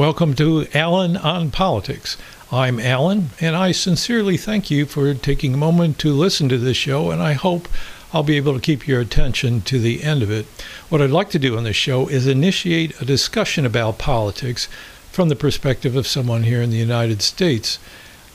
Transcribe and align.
Welcome 0.00 0.32
to 0.36 0.66
Alan 0.72 1.18
on 1.18 1.50
Politics. 1.50 2.16
I'm 2.50 2.80
Alan, 2.80 3.32
and 3.38 3.54
I 3.54 3.72
sincerely 3.72 4.38
thank 4.38 4.70
you 4.70 4.86
for 4.86 5.12
taking 5.12 5.52
a 5.52 5.58
moment 5.58 5.98
to 5.98 6.14
listen 6.14 6.48
to 6.48 6.56
this 6.56 6.78
show, 6.78 7.10
and 7.10 7.22
I 7.22 7.34
hope 7.34 7.68
I'll 8.10 8.22
be 8.22 8.38
able 8.38 8.54
to 8.54 8.60
keep 8.60 8.88
your 8.88 9.02
attention 9.02 9.60
to 9.60 9.78
the 9.78 10.02
end 10.02 10.22
of 10.22 10.30
it. 10.30 10.46
What 10.88 11.02
I'd 11.02 11.10
like 11.10 11.28
to 11.32 11.38
do 11.38 11.54
on 11.58 11.64
this 11.64 11.76
show 11.76 12.08
is 12.08 12.26
initiate 12.26 12.98
a 12.98 13.04
discussion 13.04 13.66
about 13.66 13.98
politics 13.98 14.68
from 15.12 15.28
the 15.28 15.36
perspective 15.36 15.94
of 15.94 16.06
someone 16.06 16.44
here 16.44 16.62
in 16.62 16.70
the 16.70 16.78
United 16.78 17.20
States. 17.20 17.78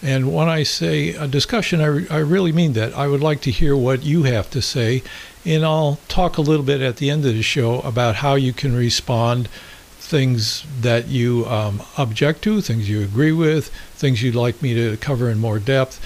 And 0.03 0.31
when 0.31 0.47
I 0.47 0.61
say 0.61 1.15
a 1.15 1.27
discussion, 1.27 1.81
I, 1.81 2.15
I 2.15 2.19
really 2.19 2.51
mean 2.51 2.73
that. 2.73 2.93
I 2.93 3.07
would 3.07 3.21
like 3.21 3.41
to 3.41 3.49
hear 3.49 3.75
what 3.75 4.03
you 4.03 4.21
have 4.21 4.51
to 4.51 4.61
say, 4.61 5.01
and 5.43 5.65
I'll 5.65 5.97
talk 6.09 6.37
a 6.37 6.41
little 6.41 6.63
bit 6.63 6.81
at 6.81 6.97
the 6.97 7.09
end 7.09 7.25
of 7.25 7.33
the 7.33 7.41
show 7.41 7.79
about 7.79 8.17
how 8.17 8.35
you 8.35 8.53
can 8.53 8.75
respond 8.75 9.49
things 10.05 10.65
that 10.81 11.07
you 11.07 11.45
um, 11.47 11.81
object 11.97 12.41
to, 12.43 12.61
things 12.61 12.89
you 12.89 13.01
agree 13.01 13.31
with, 13.31 13.69
things 13.95 14.21
you'd 14.21 14.35
like 14.35 14.61
me 14.61 14.73
to 14.73 14.97
cover 14.97 15.29
in 15.29 15.39
more 15.39 15.59
depth, 15.59 15.99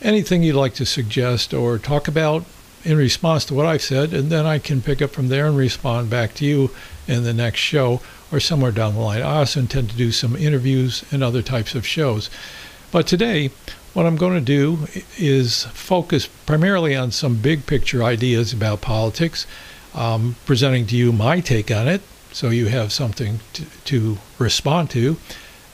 anything 0.00 0.42
you'd 0.42 0.56
like 0.56 0.74
to 0.74 0.86
suggest 0.86 1.52
or 1.52 1.78
talk 1.78 2.08
about 2.08 2.44
in 2.84 2.96
response 2.96 3.44
to 3.44 3.54
what 3.54 3.66
I've 3.66 3.82
said, 3.82 4.12
and 4.12 4.30
then 4.30 4.46
I 4.46 4.58
can 4.58 4.82
pick 4.82 5.00
up 5.00 5.10
from 5.10 5.28
there 5.28 5.46
and 5.46 5.56
respond 5.56 6.10
back 6.10 6.34
to 6.34 6.44
you 6.44 6.70
in 7.06 7.22
the 7.24 7.34
next 7.34 7.60
show 7.60 8.00
or 8.32 8.40
somewhere 8.40 8.72
down 8.72 8.94
the 8.94 9.00
line. 9.00 9.22
I 9.22 9.36
also 9.38 9.60
intend 9.60 9.90
to 9.90 9.96
do 9.96 10.10
some 10.10 10.34
interviews 10.34 11.04
and 11.12 11.22
other 11.22 11.42
types 11.42 11.74
of 11.74 11.86
shows. 11.86 12.30
But 12.90 13.06
today, 13.06 13.50
what 13.92 14.06
I'm 14.06 14.16
going 14.16 14.34
to 14.34 14.40
do 14.40 14.86
is 15.18 15.64
focus 15.66 16.26
primarily 16.26 16.96
on 16.96 17.10
some 17.10 17.36
big 17.36 17.66
picture 17.66 18.02
ideas 18.02 18.52
about 18.52 18.80
politics, 18.80 19.46
um, 19.94 20.36
presenting 20.46 20.86
to 20.86 20.96
you 20.96 21.12
my 21.12 21.40
take 21.40 21.70
on 21.70 21.88
it, 21.88 22.00
so 22.32 22.50
you 22.50 22.66
have 22.66 22.92
something 22.92 23.40
to, 23.52 23.64
to 23.84 24.18
respond 24.38 24.90
to. 24.90 25.16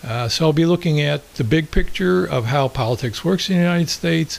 Uh, 0.05 0.29
so 0.29 0.47
I'll 0.47 0.53
be 0.53 0.67
looking 0.67 1.01
at 1.01 1.35
the 1.35 1.45
big 1.45 1.71
picture 1.71 2.25
of 2.25 2.47
how 2.47 2.69
politics 2.69 3.25
works 3.25 3.49
in 3.49 3.57
the 3.57 3.63
United 3.63 3.89
States, 3.89 4.39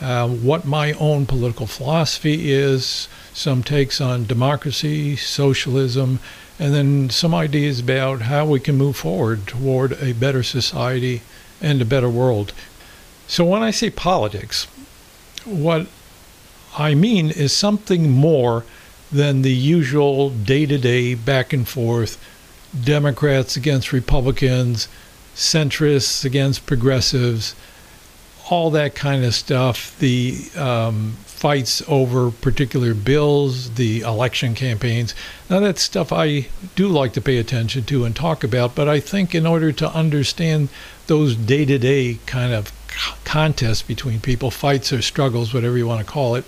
uh, 0.00 0.28
what 0.28 0.64
my 0.64 0.92
own 0.92 1.26
political 1.26 1.66
philosophy 1.66 2.50
is, 2.50 3.08
some 3.32 3.62
takes 3.62 4.00
on 4.00 4.26
democracy, 4.26 5.16
socialism, 5.16 6.20
and 6.58 6.72
then 6.72 7.10
some 7.10 7.34
ideas 7.34 7.80
about 7.80 8.22
how 8.22 8.46
we 8.46 8.60
can 8.60 8.76
move 8.76 8.96
forward 8.96 9.46
toward 9.46 9.92
a 10.00 10.12
better 10.12 10.42
society 10.42 11.22
and 11.60 11.82
a 11.82 11.84
better 11.84 12.08
world. 12.08 12.52
So 13.26 13.44
when 13.44 13.62
I 13.62 13.70
say 13.70 13.90
politics, 13.90 14.66
what 15.44 15.86
I 16.78 16.94
mean 16.94 17.30
is 17.30 17.52
something 17.52 18.10
more 18.10 18.64
than 19.14 19.42
the 19.42 19.54
usual 19.54 20.28
day 20.30 20.66
to 20.66 20.76
day 20.76 21.14
back 21.14 21.52
and 21.52 21.68
forth 21.68 22.18
Democrats 22.82 23.56
against 23.56 23.92
Republicans, 23.92 24.88
centrists 25.36 26.24
against 26.24 26.66
progressives, 26.66 27.54
all 28.50 28.70
that 28.70 28.96
kind 28.96 29.24
of 29.24 29.32
stuff. 29.32 29.96
The 30.00 30.50
um, 30.56 31.12
fights 31.26 31.80
over 31.86 32.32
particular 32.32 32.92
bills, 32.92 33.74
the 33.74 34.00
election 34.00 34.54
campaigns. 34.54 35.14
Now, 35.48 35.60
that's 35.60 35.82
stuff 35.82 36.12
I 36.12 36.48
do 36.74 36.88
like 36.88 37.12
to 37.12 37.20
pay 37.20 37.38
attention 37.38 37.84
to 37.84 38.04
and 38.04 38.16
talk 38.16 38.42
about, 38.42 38.74
but 38.74 38.88
I 38.88 38.98
think 38.98 39.32
in 39.32 39.46
order 39.46 39.70
to 39.70 39.88
understand 39.90 40.70
those 41.06 41.36
day 41.36 41.64
to 41.66 41.78
day 41.78 42.18
kind 42.26 42.52
of 42.52 42.72
contests 43.24 43.82
between 43.82 44.20
people, 44.20 44.50
fights 44.50 44.92
or 44.92 45.02
struggles, 45.02 45.54
whatever 45.54 45.78
you 45.78 45.86
want 45.86 46.04
to 46.04 46.12
call 46.12 46.34
it, 46.34 46.44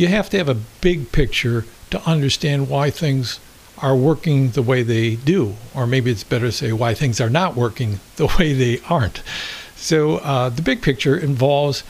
you 0.00 0.08
have 0.08 0.30
to 0.30 0.38
have 0.38 0.48
a 0.48 0.56
big 0.80 1.12
picture 1.12 1.66
to 1.90 2.02
understand 2.08 2.70
why 2.70 2.88
things 2.90 3.38
are 3.82 3.94
working 3.94 4.50
the 4.50 4.62
way 4.62 4.82
they 4.82 5.16
do, 5.16 5.56
or 5.74 5.86
maybe 5.86 6.10
it's 6.10 6.24
better 6.24 6.46
to 6.46 6.52
say 6.52 6.72
why 6.72 6.94
things 6.94 7.20
are 7.20 7.28
not 7.28 7.54
working 7.54 8.00
the 8.16 8.26
way 8.38 8.54
they 8.54 8.80
aren't. 8.88 9.22
So 9.76 10.16
uh, 10.18 10.48
the 10.48 10.62
big 10.62 10.80
picture 10.80 11.16
involves 11.16 11.84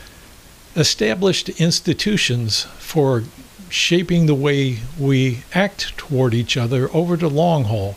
established 0.75 1.49
institutions 1.61 2.65
for 2.79 3.23
shaping 3.69 4.27
the 4.27 4.35
way 4.35 4.79
we 4.99 5.45
act 5.55 5.97
toward 5.97 6.35
each 6.35 6.57
other 6.57 6.91
over 6.93 7.17
the 7.17 7.31
long 7.31 7.65
haul. 7.65 7.95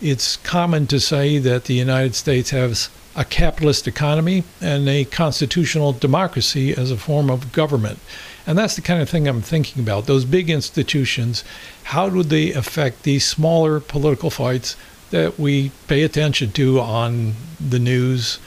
It's 0.00 0.36
common 0.36 0.86
to 0.88 1.00
say 1.00 1.38
that 1.38 1.64
the 1.64 1.74
United 1.74 2.14
States 2.14 2.50
has 2.50 2.88
a 3.16 3.24
capitalist 3.24 3.88
economy 3.88 4.44
and 4.60 4.88
a 4.88 5.04
constitutional 5.04 5.92
democracy 5.92 6.72
as 6.72 6.90
a 6.90 6.96
form 6.96 7.30
of 7.30 7.52
government. 7.52 7.98
And 8.46 8.58
that's 8.58 8.76
the 8.76 8.82
kind 8.82 9.00
of 9.00 9.08
thing 9.08 9.26
I'm 9.26 9.40
thinking 9.40 9.82
about. 9.82 10.06
Those 10.06 10.24
big 10.24 10.50
institutions, 10.50 11.44
how 11.84 12.08
would 12.08 12.28
they 12.28 12.52
affect 12.52 13.02
these 13.02 13.26
smaller 13.26 13.80
political 13.80 14.30
fights 14.30 14.76
that 15.10 15.38
we 15.38 15.70
pay 15.88 16.02
attention 16.02 16.52
to 16.52 16.80
on 16.80 17.34
the 17.58 17.78
news 17.78 18.38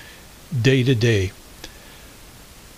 day 0.61 0.83
to 0.83 0.93
day? 0.93 1.31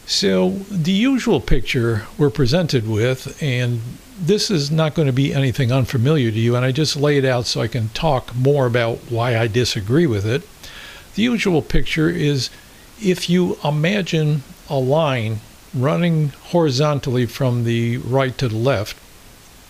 So, 0.05 0.49
the 0.71 0.91
usual 0.91 1.39
picture 1.39 2.07
we're 2.17 2.31
presented 2.31 2.89
with, 2.89 3.37
and 3.43 3.81
this 4.19 4.49
is 4.49 4.71
not 4.71 4.95
going 4.95 5.05
to 5.05 5.13
be 5.13 5.33
anything 5.33 5.71
unfamiliar 5.71 6.31
to 6.31 6.39
you, 6.39 6.55
and 6.55 6.65
I 6.65 6.71
just 6.71 6.95
lay 6.95 7.17
it 7.17 7.25
out 7.25 7.45
so 7.45 7.61
I 7.61 7.67
can 7.67 7.89
talk 7.89 8.35
more 8.35 8.65
about 8.65 8.97
why 9.09 9.37
I 9.37 9.45
disagree 9.45 10.07
with 10.07 10.25
it. 10.25 10.41
The 11.13 11.21
usual 11.21 11.61
picture 11.61 12.09
is 12.09 12.49
if 13.01 13.29
you 13.29 13.57
imagine 13.63 14.41
a 14.67 14.79
line 14.79 15.41
running 15.73 16.29
horizontally 16.29 17.25
from 17.25 17.63
the 17.63 17.97
right 17.97 18.37
to 18.37 18.47
the 18.47 18.57
left, 18.57 18.97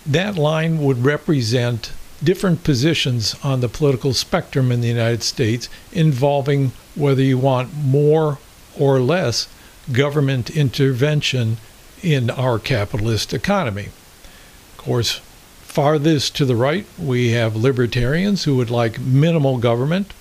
that 0.05 0.35
line 0.35 0.79
would 0.79 1.03
represent 1.03 1.91
different 2.23 2.63
positions 2.63 3.35
on 3.43 3.61
the 3.61 3.69
political 3.69 4.13
spectrum 4.13 4.71
in 4.71 4.81
the 4.81 4.87
United 4.87 5.23
States 5.23 5.69
involving 5.91 6.71
whether 6.95 7.21
you 7.21 7.37
want 7.37 7.73
more 7.73 8.37
or 8.77 8.99
less 8.99 9.47
government 9.91 10.49
intervention 10.49 11.57
in 12.01 12.29
our 12.29 12.59
capitalist 12.59 13.33
economy. 13.33 13.85
Of 13.85 14.77
course, 14.77 15.21
farthest 15.61 16.35
to 16.37 16.45
the 16.45 16.55
right, 16.55 16.85
we 16.97 17.31
have 17.31 17.55
libertarians 17.55 18.43
who 18.43 18.55
would 18.55 18.69
like 18.69 18.99
minimal 18.99 19.57
government. 19.57 20.13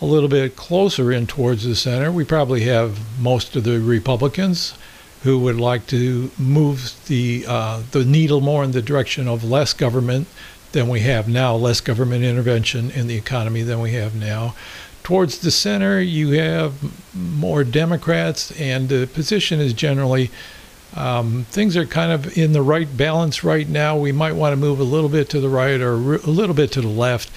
A 0.00 0.06
little 0.06 0.28
bit 0.28 0.56
closer 0.56 1.12
in 1.12 1.26
towards 1.26 1.64
the 1.64 1.76
center, 1.76 2.10
we 2.10 2.24
probably 2.24 2.62
have 2.62 3.20
most 3.20 3.54
of 3.54 3.64
the 3.64 3.80
Republicans 3.80 4.74
who 5.22 5.38
would 5.40 5.56
like 5.56 5.86
to 5.88 6.30
move 6.38 6.94
the 7.06 7.44
uh, 7.46 7.82
the 7.90 8.04
needle 8.04 8.40
more 8.40 8.64
in 8.64 8.72
the 8.72 8.82
direction 8.82 9.28
of 9.28 9.44
less 9.44 9.72
government 9.72 10.26
than 10.72 10.88
we 10.88 11.00
have 11.00 11.28
now, 11.28 11.54
less 11.54 11.80
government 11.80 12.24
intervention 12.24 12.90
in 12.90 13.06
the 13.06 13.16
economy 13.16 13.62
than 13.62 13.80
we 13.80 13.92
have 13.92 14.14
now. 14.14 14.54
Towards 15.02 15.38
the 15.38 15.50
center, 15.50 16.00
you 16.00 16.30
have 16.32 16.74
more 17.14 17.64
Democrats, 17.64 18.52
and 18.60 18.88
the 18.88 19.06
position 19.06 19.58
is 19.58 19.72
generally 19.72 20.30
um, 20.94 21.44
things 21.50 21.76
are 21.76 21.86
kind 21.86 22.10
of 22.12 22.36
in 22.36 22.52
the 22.52 22.62
right 22.62 22.96
balance 22.96 23.44
right 23.44 23.68
now. 23.68 23.96
We 23.96 24.12
might 24.12 24.32
want 24.32 24.52
to 24.52 24.56
move 24.56 24.80
a 24.80 24.84
little 24.84 25.08
bit 25.08 25.28
to 25.30 25.40
the 25.40 25.48
right 25.48 25.80
or 25.80 25.94
a 25.94 26.30
little 26.30 26.54
bit 26.54 26.72
to 26.72 26.80
the 26.80 26.88
left, 26.88 27.30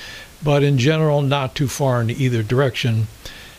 but 0.43 0.63
in 0.63 0.77
general, 0.77 1.21
not 1.21 1.55
too 1.55 1.67
far 1.67 2.01
in 2.01 2.09
either 2.09 2.41
direction. 2.43 3.07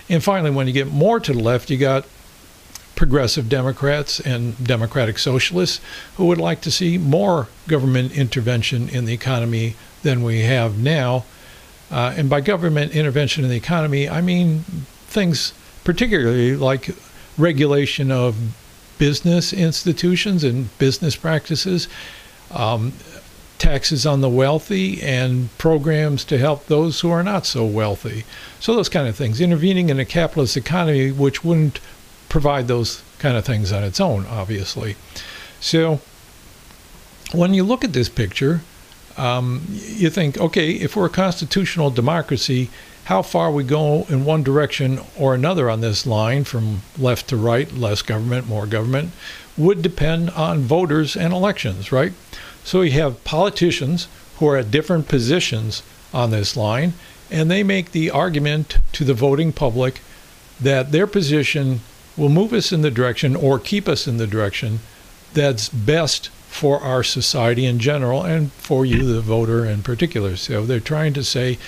And 0.08 0.22
finally, 0.22 0.50
when 0.50 0.66
you 0.66 0.72
get 0.72 0.88
more 0.88 1.20
to 1.20 1.32
the 1.32 1.38
left, 1.38 1.70
you 1.70 1.78
got 1.78 2.06
progressive 2.96 3.48
Democrats 3.48 4.20
and 4.20 4.62
Democratic 4.64 5.18
Socialists 5.18 5.80
who 6.16 6.26
would 6.26 6.38
like 6.38 6.60
to 6.62 6.70
see 6.70 6.98
more 6.98 7.48
government 7.66 8.16
intervention 8.16 8.88
in 8.88 9.04
the 9.04 9.12
economy 9.12 9.74
than 10.02 10.22
we 10.22 10.40
have 10.40 10.78
now. 10.78 11.24
Uh, 11.90 12.14
and 12.16 12.30
by 12.30 12.40
government 12.40 12.92
intervention 12.92 13.44
in 13.44 13.50
the 13.50 13.56
economy, 13.56 14.08
I 14.08 14.20
mean 14.20 14.60
things 15.06 15.52
particularly 15.84 16.56
like 16.56 16.90
regulation 17.36 18.10
of 18.10 18.36
business 18.98 19.52
institutions 19.52 20.44
and 20.44 20.76
business 20.78 21.16
practices, 21.16 21.88
um, 22.50 22.92
taxes 23.58 24.06
on 24.06 24.20
the 24.20 24.28
wealthy, 24.28 25.02
and 25.02 25.56
programs 25.58 26.24
to 26.24 26.38
help 26.38 26.66
those 26.66 27.00
who 27.00 27.10
are 27.10 27.22
not 27.22 27.46
so 27.46 27.64
wealthy. 27.64 28.24
So, 28.60 28.74
those 28.74 28.88
kind 28.88 29.08
of 29.08 29.16
things. 29.16 29.40
Intervening 29.40 29.90
in 29.90 29.98
a 29.98 30.04
capitalist 30.04 30.56
economy 30.56 31.10
which 31.10 31.44
wouldn't 31.44 31.80
provide 32.34 32.66
those 32.66 33.00
kind 33.20 33.36
of 33.36 33.44
things 33.44 33.70
on 33.70 33.84
its 33.84 34.00
own, 34.00 34.26
obviously. 34.26 34.96
So 35.60 36.00
when 37.30 37.54
you 37.54 37.62
look 37.62 37.84
at 37.84 37.92
this 37.92 38.08
picture, 38.08 38.62
um, 39.16 39.62
you 39.68 40.10
think, 40.10 40.36
okay, 40.40 40.72
if 40.72 40.96
we're 40.96 41.06
a 41.06 41.10
constitutional 41.10 41.90
democracy, 41.90 42.70
how 43.04 43.22
far 43.22 43.52
we 43.52 43.62
go 43.62 44.04
in 44.08 44.24
one 44.24 44.42
direction 44.42 44.98
or 45.16 45.32
another 45.32 45.70
on 45.70 45.80
this 45.80 46.08
line 46.08 46.42
from 46.42 46.82
left 46.98 47.28
to 47.28 47.36
right, 47.36 47.70
less 47.72 48.02
government, 48.02 48.48
more 48.48 48.66
government, 48.66 49.12
would 49.56 49.80
depend 49.80 50.30
on 50.30 50.62
voters 50.62 51.16
and 51.16 51.32
elections, 51.32 51.92
right? 51.92 52.14
So 52.64 52.80
you 52.80 52.90
have 53.00 53.22
politicians 53.22 54.08
who 54.38 54.48
are 54.48 54.56
at 54.56 54.72
different 54.72 55.06
positions 55.06 55.84
on 56.12 56.32
this 56.32 56.56
line, 56.56 56.94
and 57.30 57.48
they 57.48 57.62
make 57.62 57.92
the 57.92 58.10
argument 58.10 58.78
to 58.94 59.04
the 59.04 59.14
voting 59.14 59.52
public 59.52 60.00
that 60.60 60.90
their 60.90 61.06
position 61.06 61.78
will 62.16 62.28
move 62.28 62.52
us 62.52 62.72
in 62.72 62.82
the 62.82 62.90
direction 62.90 63.34
or 63.34 63.58
keep 63.58 63.88
us 63.88 64.06
in 64.06 64.16
the 64.16 64.26
direction 64.26 64.80
that's 65.32 65.68
best 65.68 66.28
for 66.48 66.80
our 66.80 67.02
society 67.02 67.66
in 67.66 67.80
general 67.80 68.22
and 68.22 68.52
for 68.52 68.86
you, 68.86 69.04
the 69.12 69.20
voter, 69.20 69.64
in 69.64 69.82
particular. 69.82 70.36
So 70.36 70.64
they're 70.64 70.78
trying 70.78 71.12
to 71.14 71.24
say 71.24 71.58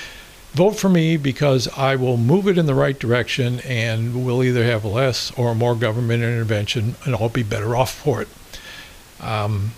vote 0.53 0.77
for 0.79 0.89
me 0.89 1.17
because 1.17 1.69
I 1.77 1.97
will 1.97 2.17
move 2.17 2.49
it 2.49 2.57
in 2.57 2.67
the 2.67 2.75
right 2.75 2.99
direction 2.99 3.61
and 3.61 4.25
we'll 4.25 4.45
either 4.45 4.65
have 4.65 4.85
less 4.85 5.31
or 5.33 5.55
more 5.55 5.75
government 5.75 6.23
intervention 6.23 6.95
and 7.05 7.15
I'll 7.17 7.29
be 7.29 7.43
better 7.43 7.77
off 7.77 7.93
for 7.93 8.23
it. 8.23 8.29
Um, 9.21 9.73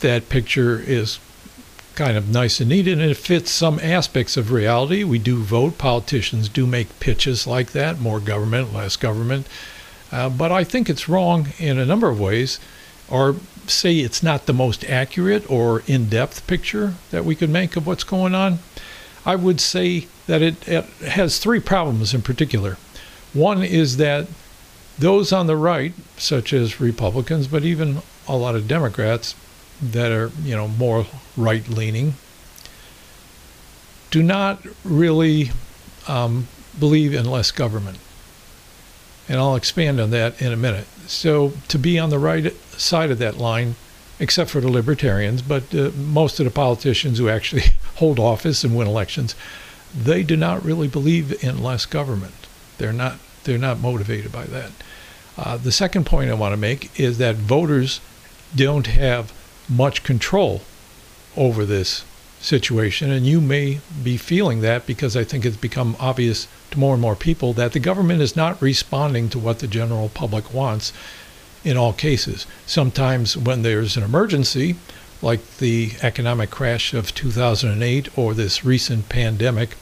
that 0.00 0.28
picture 0.28 0.78
is 0.78 1.18
kind 1.96 2.16
of 2.16 2.28
nice 2.28 2.60
and 2.60 2.68
neat 2.68 2.86
and 2.86 3.00
it 3.00 3.16
fits 3.16 3.50
some 3.50 3.80
aspects 3.80 4.36
of 4.36 4.52
reality. 4.52 5.02
We 5.02 5.18
do 5.18 5.42
vote, 5.42 5.78
politicians 5.78 6.48
do 6.48 6.66
make 6.66 7.00
pitches 7.00 7.46
like 7.46 7.72
that 7.72 7.98
more 7.98 8.20
government, 8.20 8.72
less 8.72 8.96
government. 8.96 9.48
Uh, 10.12 10.28
but 10.28 10.52
I 10.52 10.62
think 10.62 10.88
it's 10.88 11.08
wrong 11.08 11.48
in 11.58 11.78
a 11.78 11.86
number 11.86 12.08
of 12.08 12.20
ways, 12.20 12.60
or 13.08 13.36
say 13.66 13.96
it's 13.96 14.22
not 14.22 14.46
the 14.46 14.52
most 14.52 14.84
accurate 14.84 15.50
or 15.50 15.82
in 15.86 16.08
depth 16.08 16.46
picture 16.46 16.94
that 17.10 17.24
we 17.24 17.34
could 17.34 17.50
make 17.50 17.74
of 17.76 17.86
what's 17.86 18.04
going 18.04 18.34
on. 18.34 18.58
I 19.24 19.34
would 19.34 19.60
say 19.60 20.06
that 20.26 20.42
it, 20.42 20.68
it 20.68 20.84
has 21.08 21.38
three 21.38 21.60
problems 21.60 22.14
in 22.14 22.22
particular. 22.22 22.76
One 23.32 23.62
is 23.64 23.96
that 23.96 24.28
those 24.98 25.32
on 25.32 25.46
the 25.46 25.56
right, 25.56 25.92
such 26.16 26.52
as 26.52 26.80
Republicans, 26.80 27.48
but 27.48 27.64
even 27.64 28.02
a 28.28 28.36
lot 28.36 28.54
of 28.54 28.68
Democrats 28.68 29.34
that 29.80 30.12
are, 30.12 30.30
you 30.42 30.54
know, 30.54 30.68
more 30.68 31.06
right 31.36 31.66
leaning, 31.68 32.14
do 34.10 34.22
not 34.22 34.62
really 34.84 35.50
um, 36.08 36.48
believe 36.78 37.14
in 37.14 37.24
less 37.24 37.50
government. 37.50 37.98
And 39.28 39.38
I'll 39.38 39.56
expand 39.56 40.00
on 40.00 40.10
that 40.10 40.40
in 40.40 40.52
a 40.52 40.56
minute. 40.56 40.86
So, 41.06 41.52
to 41.68 41.78
be 41.78 41.98
on 41.98 42.10
the 42.10 42.18
right 42.18 42.54
side 42.78 43.10
of 43.10 43.18
that 43.18 43.38
line, 43.38 43.74
except 44.18 44.50
for 44.50 44.60
the 44.60 44.70
libertarians, 44.70 45.42
but 45.42 45.74
uh, 45.74 45.90
most 45.96 46.38
of 46.40 46.44
the 46.44 46.50
politicians 46.50 47.18
who 47.18 47.28
actually 47.28 47.64
hold 47.96 48.18
office 48.18 48.64
and 48.64 48.76
win 48.76 48.88
elections, 48.88 49.34
they 49.94 50.22
do 50.22 50.36
not 50.36 50.64
really 50.64 50.88
believe 50.88 51.42
in 51.44 51.62
less 51.62 51.86
government. 51.86 52.34
They're 52.78 52.92
not 52.92 53.18
they're 53.44 53.58
not 53.58 53.78
motivated 53.78 54.32
by 54.32 54.44
that. 54.44 54.70
Uh, 55.38 55.56
the 55.56 55.70
second 55.70 56.04
point 56.06 56.30
I 56.30 56.34
want 56.34 56.52
to 56.52 56.56
make 56.56 56.98
is 56.98 57.18
that 57.18 57.36
voters 57.36 58.00
don't 58.54 58.86
have 58.88 59.32
much 59.68 60.02
control 60.02 60.62
over 61.36 61.64
this 61.64 62.04
situation, 62.40 63.10
and 63.10 63.26
you 63.26 63.40
may 63.40 63.80
be 64.02 64.16
feeling 64.16 64.60
that 64.60 64.86
because 64.86 65.16
I 65.16 65.24
think 65.24 65.44
it's 65.44 65.56
become 65.56 65.96
obvious 65.98 66.46
to 66.70 66.78
more 66.78 66.94
and 66.94 67.02
more 67.02 67.16
people 67.16 67.52
that 67.54 67.72
the 67.72 67.80
government 67.80 68.22
is 68.22 68.36
not 68.36 68.60
responding 68.62 69.28
to 69.30 69.38
what 69.38 69.58
the 69.58 69.66
general 69.66 70.08
public 70.08 70.52
wants 70.52 70.92
in 71.64 71.76
all 71.76 71.92
cases. 71.92 72.46
Sometimes, 72.66 73.36
when 73.36 73.62
there's 73.62 73.96
an 73.96 74.04
emergency, 74.04 74.76
like 75.22 75.56
the 75.56 75.92
economic 76.02 76.50
crash 76.50 76.94
of 76.94 77.14
2008 77.14 78.16
or 78.16 78.34
this 78.34 78.64
recent 78.64 79.08
pandemic, 79.08 79.76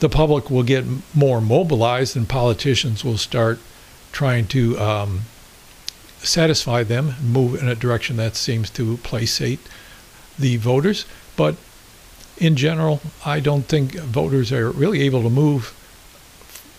the 0.00 0.08
public 0.08 0.50
will 0.50 0.62
get 0.62 0.84
more 1.14 1.40
mobilized 1.40 2.16
and 2.16 2.28
politicians 2.28 3.04
will 3.04 3.18
start 3.18 3.58
trying 4.12 4.46
to 4.46 4.78
um, 4.78 5.22
satisfy 6.18 6.82
them, 6.82 7.14
move 7.22 7.60
in 7.60 7.68
a 7.68 7.74
direction 7.74 8.16
that 8.16 8.36
seems 8.36 8.70
to 8.70 8.96
placate 8.98 9.60
the 10.38 10.56
voters. 10.56 11.04
But 11.36 11.56
in 12.38 12.56
general, 12.56 13.00
I 13.24 13.40
don't 13.40 13.64
think 13.64 13.94
voters 13.94 14.52
are 14.52 14.70
really 14.70 15.02
able 15.02 15.22
to 15.22 15.30
move 15.30 15.74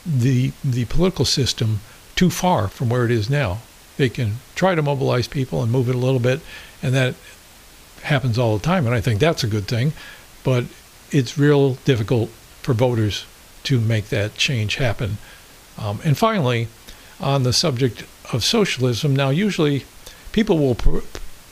the 0.06 0.52
the 0.64 0.86
political 0.86 1.26
system 1.26 1.82
too 2.16 2.30
far 2.30 2.68
from 2.68 2.90
where 2.90 3.06
it 3.06 3.12
is 3.12 3.30
now. 3.30 3.60
They 3.98 4.10
can 4.10 4.36
try 4.56 4.76
to 4.76 4.82
mobilize 4.82 5.28
people 5.28 5.62
and 5.62 5.72
move 5.72 5.90
it 5.90 5.96
a 5.96 6.00
little 6.00 6.20
bit, 6.20 6.40
and 6.82 6.94
that 6.96 7.16
happens 8.04 8.38
all 8.40 8.58
the 8.58 8.64
time, 8.64 8.86
and 8.86 8.96
I 8.96 9.02
think 9.02 9.20
that's 9.20 9.44
a 9.44 9.48
good 9.48 9.68
thing. 9.68 9.94
But 10.44 10.66
it's 11.12 11.38
real 11.38 11.74
difficult 11.86 12.30
for 12.62 12.74
voters 12.74 13.26
to 13.64 13.80
make 13.80 14.10
that 14.10 14.36
change 14.36 14.76
happen. 14.76 15.18
Um, 15.78 16.00
and 16.04 16.18
finally, 16.18 16.68
on 17.20 17.44
the 17.44 17.54
subject 17.54 18.04
of 18.32 18.44
socialism, 18.44 19.16
now 19.16 19.30
usually 19.30 19.86
people 20.32 20.58
will 20.58 20.76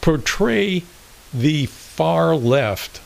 portray 0.01 0.83
the 1.33 1.65
far 1.65 2.35
left 2.35 3.01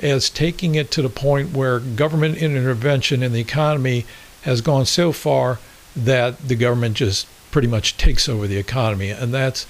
as 0.00 0.28
taking 0.28 0.74
it 0.74 0.90
to 0.90 1.02
the 1.02 1.08
point 1.08 1.52
where 1.52 1.78
government 1.78 2.36
intervention 2.36 3.22
in 3.22 3.32
the 3.32 3.40
economy 3.40 4.04
has 4.42 4.60
gone 4.60 4.84
so 4.84 5.12
far 5.12 5.58
that 5.96 6.38
the 6.46 6.54
government 6.54 6.96
just 6.96 7.26
pretty 7.50 7.68
much 7.68 7.96
takes 7.96 8.28
over 8.28 8.46
the 8.46 8.58
economy. 8.58 9.10
And 9.10 9.32
that's 9.32 9.66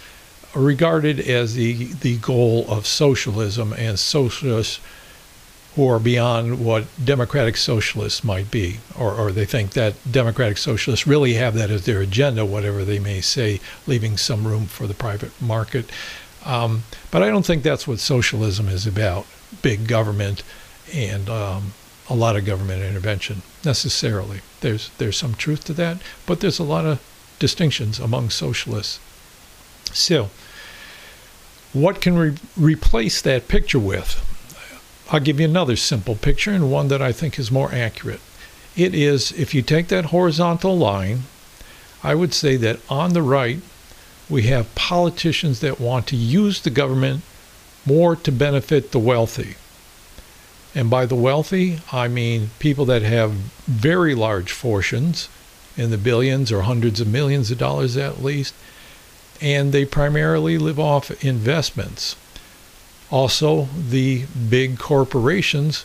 regarded 0.54 1.20
as 1.20 1.54
the, 1.54 1.92
the 1.94 2.16
goal 2.18 2.64
of 2.68 2.86
socialism 2.86 3.72
and 3.74 3.98
socialists 3.98 4.80
are 5.76 5.98
beyond 5.98 6.64
what 6.64 6.84
democratic 7.04 7.56
socialists 7.56 8.22
might 8.22 8.50
be, 8.50 8.78
or, 8.96 9.12
or 9.12 9.32
they 9.32 9.44
think 9.44 9.72
that 9.72 9.94
democratic 10.10 10.56
socialists 10.56 11.06
really 11.06 11.34
have 11.34 11.54
that 11.54 11.70
as 11.70 11.84
their 11.84 12.00
agenda, 12.00 12.44
whatever 12.44 12.84
they 12.84 13.00
may 13.00 13.20
say, 13.20 13.60
leaving 13.86 14.16
some 14.16 14.46
room 14.46 14.66
for 14.66 14.86
the 14.86 14.94
private 14.94 15.32
market. 15.42 15.90
Um, 16.44 16.84
but 17.10 17.22
I 17.22 17.28
don't 17.28 17.44
think 17.44 17.62
that's 17.62 17.88
what 17.88 17.98
socialism 17.98 18.68
is 18.68 18.86
about 18.86 19.26
big 19.62 19.88
government 19.88 20.42
and 20.92 21.28
um, 21.28 21.72
a 22.08 22.14
lot 22.14 22.36
of 22.36 22.44
government 22.44 22.82
intervention 22.82 23.42
necessarily. 23.64 24.40
There's 24.60 24.90
there's 24.98 25.16
some 25.16 25.34
truth 25.34 25.64
to 25.64 25.72
that, 25.74 25.98
but 26.26 26.40
there's 26.40 26.58
a 26.58 26.64
lot 26.64 26.84
of 26.84 27.00
distinctions 27.38 27.98
among 27.98 28.30
socialists. 28.30 29.00
So, 29.92 30.30
what 31.72 32.00
can 32.00 32.16
we 32.16 32.34
replace 32.56 33.20
that 33.22 33.48
picture 33.48 33.78
with? 33.78 34.22
I'll 35.10 35.20
give 35.20 35.38
you 35.38 35.46
another 35.46 35.76
simple 35.76 36.14
picture 36.14 36.50
and 36.50 36.70
one 36.70 36.88
that 36.88 37.02
I 37.02 37.12
think 37.12 37.38
is 37.38 37.50
more 37.50 37.72
accurate. 37.72 38.20
It 38.76 38.94
is 38.94 39.32
if 39.32 39.54
you 39.54 39.62
take 39.62 39.88
that 39.88 40.06
horizontal 40.06 40.76
line, 40.76 41.24
I 42.02 42.14
would 42.14 42.34
say 42.34 42.56
that 42.56 42.80
on 42.88 43.12
the 43.12 43.22
right, 43.22 43.60
we 44.28 44.42
have 44.44 44.74
politicians 44.74 45.60
that 45.60 45.80
want 45.80 46.06
to 46.08 46.16
use 46.16 46.60
the 46.60 46.70
government 46.70 47.22
more 47.86 48.16
to 48.16 48.32
benefit 48.32 48.92
the 48.92 48.98
wealthy. 48.98 49.56
And 50.74 50.90
by 50.90 51.06
the 51.06 51.14
wealthy, 51.14 51.80
I 51.92 52.08
mean 52.08 52.50
people 52.58 52.84
that 52.86 53.02
have 53.02 53.32
very 53.66 54.14
large 54.14 54.50
fortunes 54.50 55.28
in 55.76 55.90
the 55.90 55.98
billions 55.98 56.50
or 56.50 56.62
hundreds 56.62 57.00
of 57.00 57.06
millions 57.06 57.50
of 57.50 57.58
dollars 57.58 57.96
at 57.96 58.24
least, 58.24 58.54
and 59.40 59.72
they 59.72 59.84
primarily 59.84 60.58
live 60.58 60.80
off 60.80 61.24
investments. 61.24 62.16
Also, 63.14 63.68
the 63.90 64.24
big 64.50 64.76
corporations 64.76 65.84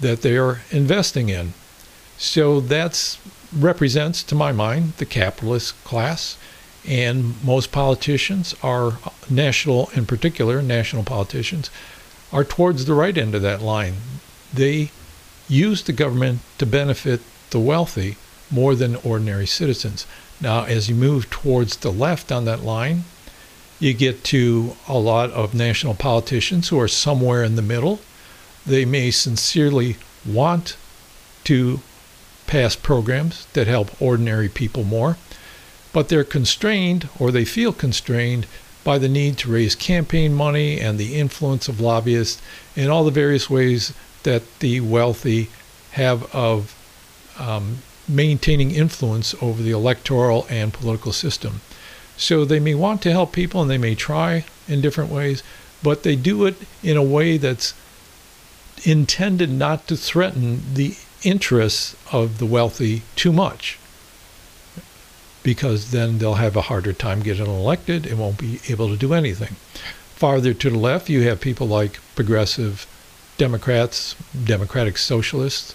that 0.00 0.22
they 0.22 0.36
are 0.36 0.62
investing 0.72 1.28
in. 1.28 1.54
So 2.18 2.58
that 2.58 3.18
represents, 3.56 4.24
to 4.24 4.34
my 4.34 4.50
mind, 4.50 4.94
the 4.94 5.06
capitalist 5.06 5.76
class. 5.84 6.36
And 6.84 7.40
most 7.44 7.70
politicians 7.70 8.52
are 8.64 8.98
national, 9.30 9.90
in 9.94 10.06
particular, 10.06 10.60
national 10.60 11.04
politicians, 11.04 11.70
are 12.32 12.42
towards 12.42 12.84
the 12.84 12.94
right 12.94 13.16
end 13.16 13.36
of 13.36 13.42
that 13.42 13.62
line. 13.62 13.94
They 14.52 14.90
use 15.46 15.84
the 15.84 15.92
government 15.92 16.40
to 16.58 16.66
benefit 16.66 17.20
the 17.50 17.60
wealthy 17.60 18.16
more 18.50 18.74
than 18.74 18.96
ordinary 18.96 19.46
citizens. 19.46 20.04
Now, 20.40 20.64
as 20.64 20.88
you 20.88 20.96
move 20.96 21.30
towards 21.30 21.76
the 21.76 21.92
left 21.92 22.32
on 22.32 22.44
that 22.46 22.64
line, 22.64 23.04
you 23.78 23.92
get 23.92 24.24
to 24.24 24.76
a 24.88 24.98
lot 24.98 25.30
of 25.30 25.54
national 25.54 25.94
politicians 25.94 26.68
who 26.68 26.80
are 26.80 26.88
somewhere 26.88 27.44
in 27.44 27.56
the 27.56 27.62
middle. 27.62 28.00
They 28.64 28.84
may 28.84 29.10
sincerely 29.10 29.96
want 30.24 30.76
to 31.44 31.80
pass 32.46 32.76
programs 32.76 33.46
that 33.52 33.66
help 33.66 34.00
ordinary 34.00 34.48
people 34.48 34.84
more, 34.84 35.16
but 35.92 36.08
they're 36.08 36.24
constrained 36.24 37.08
or 37.18 37.30
they 37.30 37.44
feel 37.44 37.72
constrained 37.72 38.46
by 38.84 38.98
the 38.98 39.08
need 39.08 39.36
to 39.36 39.50
raise 39.50 39.74
campaign 39.74 40.32
money 40.32 40.80
and 40.80 40.98
the 40.98 41.16
influence 41.16 41.68
of 41.68 41.80
lobbyists 41.80 42.40
and 42.76 42.88
all 42.88 43.04
the 43.04 43.10
various 43.10 43.50
ways 43.50 43.92
that 44.22 44.42
the 44.60 44.80
wealthy 44.80 45.50
have 45.92 46.32
of 46.34 46.74
um, 47.38 47.78
maintaining 48.08 48.70
influence 48.70 49.34
over 49.42 49.62
the 49.62 49.72
electoral 49.72 50.46
and 50.48 50.72
political 50.72 51.12
system. 51.12 51.60
So 52.16 52.44
they 52.44 52.60
may 52.60 52.74
want 52.74 53.02
to 53.02 53.10
help 53.10 53.32
people 53.32 53.60
and 53.60 53.70
they 53.70 53.78
may 53.78 53.94
try 53.94 54.44
in 54.66 54.80
different 54.80 55.10
ways, 55.10 55.42
but 55.82 56.02
they 56.02 56.16
do 56.16 56.46
it 56.46 56.56
in 56.82 56.96
a 56.96 57.02
way 57.02 57.36
that's 57.36 57.74
intended 58.84 59.50
not 59.50 59.86
to 59.88 59.96
threaten 59.96 60.74
the 60.74 60.96
interests 61.22 61.96
of 62.12 62.38
the 62.38 62.46
wealthy 62.46 63.02
too 63.16 63.32
much 63.32 63.78
because 65.46 65.92
then 65.92 66.18
they'll 66.18 66.34
have 66.34 66.56
a 66.56 66.62
harder 66.62 66.92
time 66.92 67.20
getting 67.20 67.46
elected 67.46 68.04
and 68.04 68.18
won't 68.18 68.36
be 68.36 68.58
able 68.68 68.88
to 68.88 68.96
do 68.96 69.14
anything. 69.14 69.54
Farther 70.16 70.52
to 70.52 70.70
the 70.70 70.76
left, 70.76 71.08
you 71.08 71.22
have 71.22 71.40
people 71.40 71.68
like 71.68 72.00
progressive 72.16 72.84
Democrats, 73.38 74.16
Democratic 74.44 74.98
Socialists, 74.98 75.72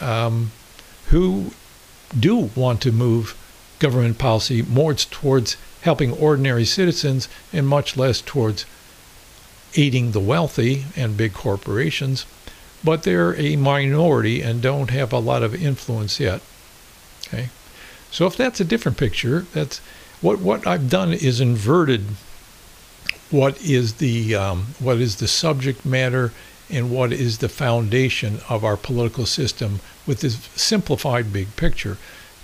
um, 0.00 0.52
who 1.08 1.50
do 2.18 2.48
want 2.56 2.80
to 2.80 2.92
move 2.92 3.36
government 3.78 4.18
policy 4.18 4.62
more 4.62 4.94
towards 4.94 5.56
helping 5.82 6.12
ordinary 6.12 6.64
citizens 6.64 7.28
and 7.52 7.66
much 7.66 7.96
less 7.96 8.20
towards 8.20 8.64
aiding 9.76 10.12
the 10.12 10.20
wealthy 10.20 10.84
and 10.96 11.16
big 11.16 11.34
corporations. 11.34 12.26
but 12.84 13.02
they're 13.02 13.34
a 13.36 13.56
minority 13.56 14.42
and 14.42 14.60
don't 14.60 14.90
have 14.90 15.12
a 15.12 15.18
lot 15.18 15.42
of 15.42 15.54
influence 15.54 16.20
yet. 16.20 16.42
Okay, 17.26 17.48
so 18.10 18.26
if 18.26 18.36
that's 18.36 18.60
a 18.60 18.64
different 18.64 18.98
picture, 18.98 19.46
that's 19.54 19.78
what 20.20 20.38
what 20.38 20.66
I've 20.66 20.90
done 20.90 21.12
is 21.12 21.40
inverted 21.40 22.02
what 23.30 23.60
is 23.62 23.94
the 23.94 24.34
um, 24.34 24.66
what 24.78 24.98
is 24.98 25.16
the 25.16 25.28
subject 25.28 25.84
matter 25.84 26.32
and 26.70 26.90
what 26.90 27.12
is 27.12 27.38
the 27.38 27.48
foundation 27.48 28.40
of 28.48 28.64
our 28.64 28.76
political 28.76 29.26
system 29.26 29.80
with 30.06 30.20
this 30.20 30.36
simplified 30.54 31.32
big 31.32 31.54
picture. 31.56 31.96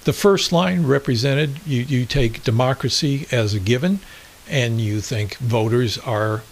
The 0.05 0.13
first 0.13 0.51
line 0.51 0.87
represented 0.87 1.61
you, 1.67 1.83
you 1.83 2.07
take 2.07 2.43
democracy 2.43 3.27
as 3.31 3.53
a 3.53 3.61
given 3.61 4.01
and 4.49 4.81
you 4.81 5.01
think 5.01 5.37
voters 5.37 5.99
are 5.99 6.43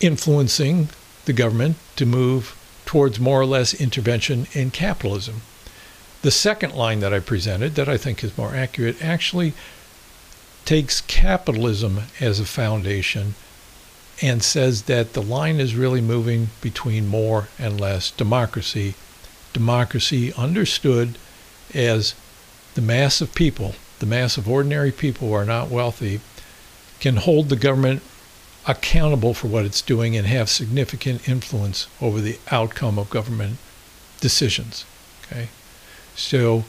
influencing 0.00 0.88
the 1.24 1.32
government 1.32 1.76
to 1.96 2.06
move 2.06 2.54
towards 2.84 3.18
more 3.18 3.40
or 3.40 3.46
less 3.46 3.74
intervention 3.74 4.46
in 4.52 4.70
capitalism. 4.70 5.42
The 6.22 6.30
second 6.30 6.74
line 6.74 7.00
that 7.00 7.14
I 7.14 7.20
presented, 7.20 7.74
that 7.74 7.88
I 7.88 7.96
think 7.96 8.22
is 8.22 8.36
more 8.36 8.54
accurate, 8.54 9.02
actually 9.02 9.52
takes 10.64 11.00
capitalism 11.02 12.02
as 12.20 12.40
a 12.40 12.44
foundation 12.44 13.34
and 14.20 14.42
says 14.42 14.82
that 14.82 15.12
the 15.12 15.22
line 15.22 15.60
is 15.60 15.74
really 15.74 16.00
moving 16.00 16.48
between 16.60 17.06
more 17.08 17.48
and 17.58 17.80
less 17.80 18.10
democracy. 18.10 18.94
Democracy 19.52 20.32
understood 20.34 21.16
as 21.72 22.14
the 22.78 22.82
mass 22.82 23.20
of 23.20 23.34
people, 23.34 23.74
the 23.98 24.06
mass 24.06 24.36
of 24.36 24.48
ordinary 24.48 24.92
people 24.92 25.26
who 25.26 25.34
are 25.34 25.44
not 25.44 25.68
wealthy, 25.68 26.20
can 27.00 27.16
hold 27.16 27.48
the 27.48 27.56
government 27.56 28.00
accountable 28.68 29.34
for 29.34 29.48
what 29.48 29.64
it's 29.64 29.82
doing 29.82 30.16
and 30.16 30.28
have 30.28 30.48
significant 30.48 31.28
influence 31.28 31.88
over 32.00 32.20
the 32.20 32.38
outcome 32.52 32.96
of 32.96 33.10
government 33.10 33.56
decisions. 34.20 34.84
Okay? 35.24 35.48
So 36.14 36.62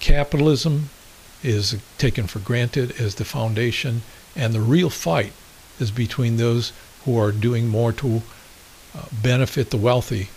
capitalism 0.00 0.90
is 1.40 1.80
taken 1.98 2.26
for 2.26 2.40
granted 2.40 3.00
as 3.00 3.14
the 3.14 3.24
foundation, 3.24 4.02
and 4.34 4.52
the 4.52 4.60
real 4.60 4.90
fight 4.90 5.32
is 5.78 5.92
between 5.92 6.36
those 6.36 6.72
who 7.04 7.16
are 7.16 7.30
doing 7.30 7.68
more 7.68 7.92
to 7.92 8.22
uh, 8.92 9.04
benefit 9.22 9.70
the 9.70 9.76
wealthy 9.76 10.30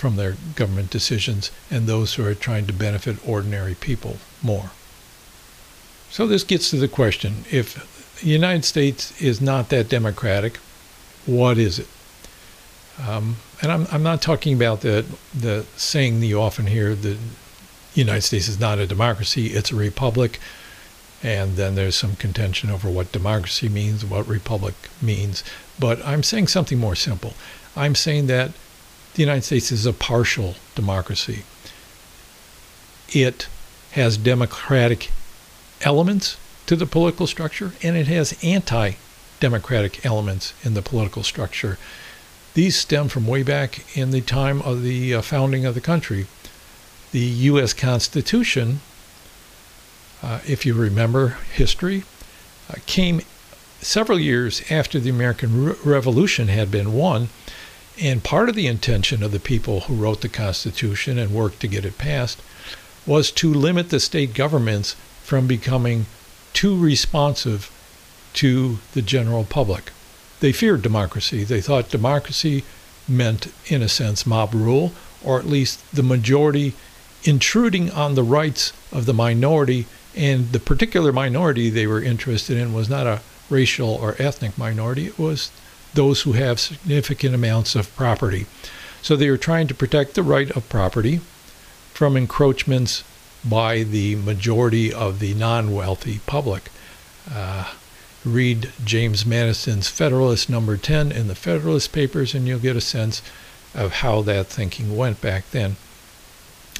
from 0.00 0.16
their 0.16 0.34
government 0.54 0.88
decisions 0.88 1.50
and 1.70 1.86
those 1.86 2.14
who 2.14 2.24
are 2.24 2.34
trying 2.34 2.66
to 2.66 2.72
benefit 2.72 3.16
ordinary 3.28 3.74
people 3.74 4.16
more. 4.42 4.70
So 6.08 6.26
this 6.26 6.42
gets 6.42 6.70
to 6.70 6.76
the 6.76 6.88
question 6.88 7.44
if 7.50 8.18
the 8.20 8.28
United 8.28 8.64
States 8.64 9.20
is 9.20 9.42
not 9.42 9.68
that 9.68 9.90
democratic, 9.90 10.56
what 11.26 11.58
is 11.58 11.78
it? 11.78 11.86
Um, 13.06 13.36
and 13.60 13.70
I'm, 13.70 13.86
I'm 13.92 14.02
not 14.02 14.22
talking 14.22 14.54
about 14.54 14.80
the, 14.80 15.04
the 15.38 15.66
saying 15.76 16.20
that 16.20 16.26
you 16.26 16.40
often 16.40 16.66
hear 16.66 16.94
that 16.94 17.18
the 17.92 18.00
United 18.00 18.22
States 18.22 18.48
is 18.48 18.58
not 18.58 18.78
a 18.78 18.86
democracy, 18.86 19.48
it's 19.48 19.70
a 19.70 19.76
republic. 19.76 20.40
And 21.22 21.56
then 21.56 21.74
there's 21.74 21.96
some 21.96 22.16
contention 22.16 22.70
over 22.70 22.88
what 22.88 23.12
democracy 23.12 23.68
means, 23.68 24.06
what 24.06 24.26
republic 24.26 24.74
means. 25.02 25.44
But 25.78 26.02
I'm 26.06 26.22
saying 26.22 26.46
something 26.46 26.78
more 26.78 26.94
simple. 26.96 27.34
I'm 27.76 27.94
saying 27.94 28.26
that 28.28 28.52
the 29.14 29.22
United 29.22 29.44
States 29.44 29.72
is 29.72 29.86
a 29.86 29.92
partial 29.92 30.54
democracy. 30.74 31.44
It 33.08 33.48
has 33.92 34.16
democratic 34.16 35.10
elements 35.82 36.36
to 36.66 36.76
the 36.76 36.86
political 36.86 37.26
structure, 37.26 37.72
and 37.82 37.96
it 37.96 38.06
has 38.06 38.38
anti 38.42 38.92
democratic 39.40 40.04
elements 40.04 40.54
in 40.62 40.74
the 40.74 40.82
political 40.82 41.22
structure. 41.22 41.78
These 42.54 42.76
stem 42.76 43.08
from 43.08 43.26
way 43.26 43.42
back 43.42 43.96
in 43.96 44.10
the 44.10 44.20
time 44.20 44.60
of 44.62 44.82
the 44.82 45.14
uh, 45.14 45.22
founding 45.22 45.64
of 45.64 45.74
the 45.74 45.80
country. 45.80 46.26
The 47.12 47.20
U.S. 47.20 47.72
Constitution 47.72 48.80
uh, 50.22 50.40
if 50.46 50.66
you 50.66 50.74
remember 50.74 51.38
history, 51.52 52.04
uh, 52.68 52.74
came 52.86 53.20
several 53.80 54.20
years 54.20 54.62
after 54.70 54.98
the 54.98 55.10
American 55.10 55.64
Re- 55.64 55.74
Revolution 55.84 56.48
had 56.48 56.70
been 56.70 56.92
won. 56.92 57.28
And 57.98 58.22
part 58.22 58.48
of 58.48 58.54
the 58.54 58.66
intention 58.66 59.22
of 59.22 59.32
the 59.32 59.40
people 59.40 59.80
who 59.80 59.94
wrote 59.94 60.20
the 60.20 60.28
Constitution 60.28 61.18
and 61.18 61.32
worked 61.32 61.60
to 61.60 61.68
get 61.68 61.84
it 61.84 61.98
passed 61.98 62.40
was 63.06 63.30
to 63.32 63.52
limit 63.52 63.90
the 63.90 64.00
state 64.00 64.34
governments 64.34 64.94
from 65.22 65.46
becoming 65.46 66.06
too 66.52 66.78
responsive 66.78 67.70
to 68.34 68.78
the 68.92 69.02
general 69.02 69.44
public. 69.44 69.92
They 70.40 70.52
feared 70.52 70.82
democracy. 70.82 71.44
They 71.44 71.60
thought 71.60 71.90
democracy 71.90 72.64
meant, 73.08 73.52
in 73.66 73.82
a 73.82 73.88
sense, 73.88 74.26
mob 74.26 74.54
rule, 74.54 74.92
or 75.22 75.38
at 75.38 75.46
least 75.46 75.80
the 75.92 76.02
majority 76.02 76.74
intruding 77.24 77.90
on 77.90 78.14
the 78.14 78.22
rights 78.22 78.72
of 78.92 79.06
the 79.06 79.12
minority 79.12 79.86
and 80.16 80.52
the 80.52 80.60
particular 80.60 81.12
minority 81.12 81.70
they 81.70 81.86
were 81.86 82.02
interested 82.02 82.56
in 82.56 82.72
was 82.72 82.88
not 82.88 83.06
a 83.06 83.20
racial 83.48 83.90
or 83.90 84.16
ethnic 84.18 84.56
minority, 84.56 85.06
it 85.06 85.18
was 85.18 85.50
those 85.94 86.22
who 86.22 86.32
have 86.32 86.60
significant 86.60 87.34
amounts 87.34 87.74
of 87.74 87.94
property. 87.96 88.46
So 89.02 89.16
they 89.16 89.28
are 89.28 89.36
trying 89.36 89.66
to 89.68 89.74
protect 89.74 90.14
the 90.14 90.22
right 90.22 90.50
of 90.50 90.68
property 90.68 91.20
from 91.92 92.16
encroachments 92.16 93.04
by 93.44 93.82
the 93.82 94.16
majority 94.16 94.92
of 94.92 95.18
the 95.18 95.34
non 95.34 95.74
wealthy 95.74 96.20
public. 96.26 96.70
Uh, 97.30 97.72
read 98.24 98.70
James 98.84 99.24
Madison's 99.24 99.88
Federalist 99.88 100.50
number 100.50 100.76
10 100.76 101.10
in 101.12 101.28
the 101.28 101.34
Federalist 101.34 101.92
Papers, 101.92 102.34
and 102.34 102.46
you'll 102.46 102.58
get 102.58 102.76
a 102.76 102.80
sense 102.80 103.22
of 103.74 103.94
how 103.94 104.20
that 104.22 104.46
thinking 104.46 104.96
went 104.96 105.20
back 105.20 105.50
then. 105.50 105.76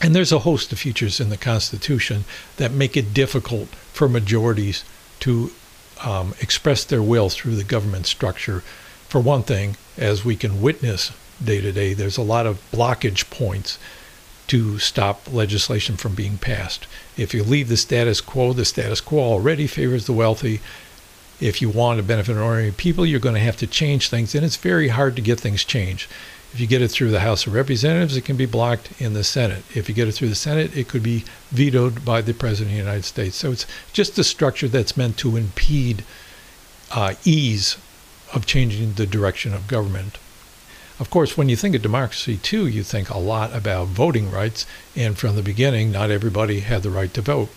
And 0.02 0.14
there's 0.14 0.32
a 0.32 0.40
host 0.40 0.72
of 0.72 0.78
features 0.78 1.20
in 1.20 1.30
the 1.30 1.36
Constitution 1.36 2.24
that 2.56 2.72
make 2.72 2.96
it 2.96 3.14
difficult 3.14 3.68
for 3.68 4.08
majorities 4.08 4.84
to 5.20 5.50
um, 6.02 6.34
express 6.40 6.84
their 6.84 7.02
will 7.02 7.28
through 7.28 7.56
the 7.56 7.64
government 7.64 8.06
structure. 8.06 8.62
For 9.10 9.20
one 9.20 9.42
thing, 9.42 9.76
as 9.98 10.24
we 10.24 10.36
can 10.36 10.62
witness 10.62 11.10
day 11.42 11.60
to 11.60 11.72
day, 11.72 11.94
there's 11.94 12.16
a 12.16 12.22
lot 12.22 12.46
of 12.46 12.62
blockage 12.70 13.28
points 13.28 13.76
to 14.46 14.78
stop 14.78 15.32
legislation 15.32 15.96
from 15.96 16.14
being 16.14 16.38
passed. 16.38 16.86
If 17.16 17.34
you 17.34 17.42
leave 17.42 17.68
the 17.68 17.76
status 17.76 18.20
quo, 18.20 18.52
the 18.52 18.64
status 18.64 19.00
quo 19.00 19.18
already 19.18 19.66
favors 19.66 20.06
the 20.06 20.12
wealthy. 20.12 20.60
If 21.40 21.60
you 21.60 21.70
want 21.70 21.96
to 21.96 22.04
benefit 22.04 22.36
ordinary 22.36 22.70
people, 22.70 23.04
you're 23.04 23.18
going 23.18 23.34
to 23.34 23.40
have 23.40 23.56
to 23.56 23.66
change 23.66 24.08
things, 24.08 24.32
and 24.36 24.44
it's 24.44 24.56
very 24.56 24.88
hard 24.88 25.16
to 25.16 25.22
get 25.22 25.40
things 25.40 25.64
changed. 25.64 26.08
If 26.52 26.60
you 26.60 26.68
get 26.68 26.80
it 26.80 26.92
through 26.92 27.10
the 27.10 27.20
House 27.20 27.48
of 27.48 27.54
Representatives, 27.54 28.16
it 28.16 28.24
can 28.24 28.36
be 28.36 28.46
blocked 28.46 29.00
in 29.00 29.14
the 29.14 29.24
Senate. 29.24 29.64
If 29.74 29.88
you 29.88 29.94
get 29.94 30.06
it 30.06 30.12
through 30.12 30.28
the 30.28 30.36
Senate, 30.36 30.76
it 30.76 30.86
could 30.86 31.02
be 31.02 31.24
vetoed 31.50 32.04
by 32.04 32.20
the 32.20 32.32
President 32.32 32.70
of 32.70 32.76
the 32.76 32.84
United 32.84 33.04
States. 33.04 33.34
So 33.34 33.50
it's 33.50 33.66
just 33.92 34.16
a 34.20 34.24
structure 34.24 34.68
that's 34.68 34.96
meant 34.96 35.16
to 35.18 35.36
impede 35.36 36.04
uh, 36.92 37.14
ease 37.24 37.76
of 38.34 38.46
changing 38.46 38.94
the 38.94 39.06
direction 39.06 39.52
of 39.54 39.68
government. 39.68 40.18
Of 40.98 41.08
course, 41.08 41.36
when 41.36 41.48
you 41.48 41.56
think 41.56 41.74
of 41.74 41.82
democracy, 41.82 42.36
too, 42.36 42.66
you 42.66 42.82
think 42.82 43.08
a 43.08 43.18
lot 43.18 43.54
about 43.56 43.88
voting 43.88 44.30
rights. 44.30 44.66
And 44.94 45.16
from 45.16 45.34
the 45.34 45.42
beginning, 45.42 45.90
not 45.90 46.10
everybody 46.10 46.60
had 46.60 46.82
the 46.82 46.90
right 46.90 47.12
to 47.14 47.22
vote. 47.22 47.48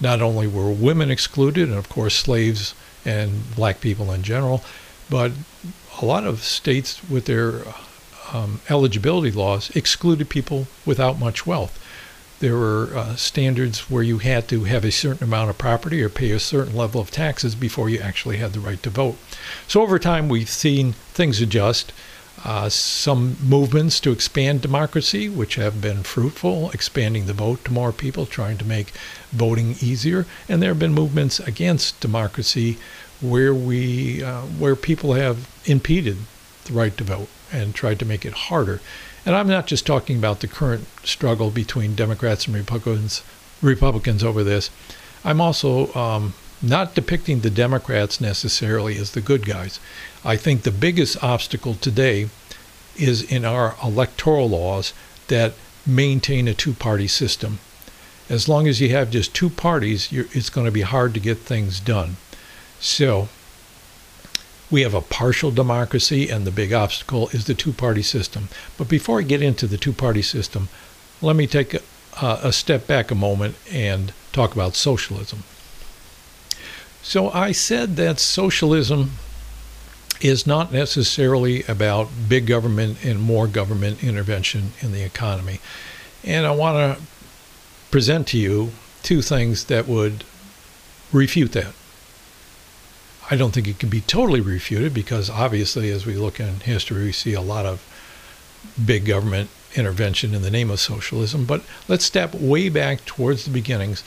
Not 0.00 0.22
only 0.22 0.46
were 0.46 0.70
women 0.70 1.10
excluded, 1.10 1.68
and 1.68 1.76
of 1.76 1.88
course, 1.88 2.14
slaves 2.14 2.74
and 3.04 3.54
black 3.56 3.80
people 3.80 4.12
in 4.12 4.22
general, 4.22 4.62
but 5.10 5.32
a 6.00 6.04
lot 6.04 6.24
of 6.24 6.42
states 6.44 7.02
with 7.08 7.26
their 7.26 7.62
um, 8.32 8.60
eligibility 8.70 9.30
laws 9.30 9.70
excluded 9.76 10.28
people 10.28 10.68
without 10.86 11.18
much 11.18 11.46
wealth. 11.46 11.78
There 12.42 12.56
were 12.56 12.90
uh, 12.92 13.14
standards 13.14 13.88
where 13.88 14.02
you 14.02 14.18
had 14.18 14.48
to 14.48 14.64
have 14.64 14.84
a 14.84 14.90
certain 14.90 15.22
amount 15.22 15.50
of 15.50 15.58
property 15.58 16.02
or 16.02 16.08
pay 16.08 16.32
a 16.32 16.40
certain 16.40 16.74
level 16.74 17.00
of 17.00 17.12
taxes 17.12 17.54
before 17.54 17.88
you 17.88 18.00
actually 18.00 18.38
had 18.38 18.52
the 18.52 18.58
right 18.58 18.82
to 18.82 18.90
vote. 18.90 19.16
So 19.68 19.80
over 19.80 19.96
time, 20.00 20.28
we've 20.28 20.48
seen 20.48 20.94
things 21.14 21.40
adjust. 21.40 21.92
Uh, 22.44 22.68
some 22.68 23.36
movements 23.40 24.00
to 24.00 24.10
expand 24.10 24.60
democracy, 24.60 25.28
which 25.28 25.54
have 25.54 25.80
been 25.80 26.02
fruitful, 26.02 26.72
expanding 26.72 27.26
the 27.26 27.32
vote 27.32 27.64
to 27.66 27.72
more 27.72 27.92
people, 27.92 28.26
trying 28.26 28.58
to 28.58 28.64
make 28.64 28.90
voting 29.30 29.76
easier. 29.80 30.26
And 30.48 30.60
there 30.60 30.70
have 30.70 30.80
been 30.80 30.94
movements 30.94 31.38
against 31.38 32.00
democracy 32.00 32.76
where 33.20 33.54
we, 33.54 34.20
uh, 34.20 34.40
where 34.40 34.74
people 34.74 35.12
have 35.12 35.48
impeded 35.64 36.16
the 36.64 36.72
right 36.72 36.96
to 36.96 37.04
vote 37.04 37.28
and 37.52 37.72
tried 37.72 38.00
to 38.00 38.04
make 38.04 38.26
it 38.26 38.32
harder. 38.32 38.80
And 39.24 39.36
I'm 39.36 39.48
not 39.48 39.66
just 39.66 39.86
talking 39.86 40.18
about 40.18 40.40
the 40.40 40.48
current 40.48 40.86
struggle 41.04 41.50
between 41.50 41.94
Democrats 41.94 42.46
and 42.46 42.56
Republicans, 42.56 43.22
Republicans 43.60 44.24
over 44.24 44.42
this. 44.42 44.70
I'm 45.24 45.40
also 45.40 45.92
um, 45.94 46.34
not 46.60 46.94
depicting 46.94 47.40
the 47.40 47.50
Democrats 47.50 48.20
necessarily 48.20 48.96
as 48.96 49.12
the 49.12 49.20
good 49.20 49.46
guys. 49.46 49.78
I 50.24 50.36
think 50.36 50.62
the 50.62 50.70
biggest 50.72 51.22
obstacle 51.22 51.74
today 51.74 52.28
is 52.96 53.22
in 53.22 53.44
our 53.44 53.76
electoral 53.82 54.48
laws 54.48 54.92
that 55.28 55.54
maintain 55.86 56.48
a 56.48 56.54
two 56.54 56.72
party 56.72 57.08
system. 57.08 57.58
As 58.28 58.48
long 58.48 58.66
as 58.66 58.80
you 58.80 58.90
have 58.90 59.10
just 59.10 59.34
two 59.34 59.50
parties, 59.50 60.08
it's 60.12 60.50
going 60.50 60.66
to 60.66 60.72
be 60.72 60.82
hard 60.82 61.14
to 61.14 61.20
get 61.20 61.38
things 61.38 61.80
done. 61.80 62.16
So, 62.80 63.28
We 64.72 64.80
have 64.80 64.94
a 64.94 65.02
partial 65.02 65.50
democracy, 65.50 66.30
and 66.30 66.46
the 66.46 66.50
big 66.50 66.72
obstacle 66.72 67.28
is 67.28 67.44
the 67.44 67.52
two 67.52 67.74
party 67.74 68.02
system. 68.02 68.48
But 68.78 68.88
before 68.88 69.20
I 69.20 69.22
get 69.22 69.42
into 69.42 69.66
the 69.66 69.76
two 69.76 69.92
party 69.92 70.22
system, 70.22 70.70
let 71.20 71.36
me 71.36 71.46
take 71.46 71.74
a, 71.74 71.80
a 72.42 72.52
step 72.54 72.86
back 72.86 73.10
a 73.10 73.14
moment 73.14 73.56
and 73.70 74.14
talk 74.32 74.54
about 74.54 74.74
socialism. 74.74 75.44
So 77.02 77.28
I 77.30 77.52
said 77.52 77.96
that 77.96 78.18
socialism 78.18 79.10
is 80.22 80.46
not 80.46 80.72
necessarily 80.72 81.64
about 81.64 82.08
big 82.26 82.46
government 82.46 83.04
and 83.04 83.20
more 83.20 83.46
government 83.46 84.02
intervention 84.02 84.72
in 84.80 84.92
the 84.92 85.04
economy. 85.04 85.60
And 86.24 86.46
I 86.46 86.52
want 86.52 86.96
to 86.96 87.04
present 87.90 88.26
to 88.28 88.38
you 88.38 88.70
two 89.02 89.20
things 89.20 89.66
that 89.66 89.86
would 89.86 90.24
refute 91.12 91.52
that. 91.52 91.74
I 93.32 93.36
don't 93.36 93.52
think 93.54 93.66
it 93.66 93.78
can 93.78 93.88
be 93.88 94.02
totally 94.02 94.42
refuted 94.42 94.92
because 94.92 95.30
obviously, 95.30 95.88
as 95.88 96.04
we 96.04 96.16
look 96.16 96.38
in 96.38 96.60
history, 96.60 97.04
we 97.04 97.12
see 97.12 97.32
a 97.32 97.40
lot 97.40 97.64
of 97.64 97.82
big 98.84 99.06
government 99.06 99.48
intervention 99.74 100.34
in 100.34 100.42
the 100.42 100.50
name 100.50 100.70
of 100.70 100.80
socialism. 100.80 101.46
But 101.46 101.62
let's 101.88 102.04
step 102.04 102.34
way 102.34 102.68
back 102.68 103.06
towards 103.06 103.46
the 103.46 103.50
beginnings. 103.50 104.04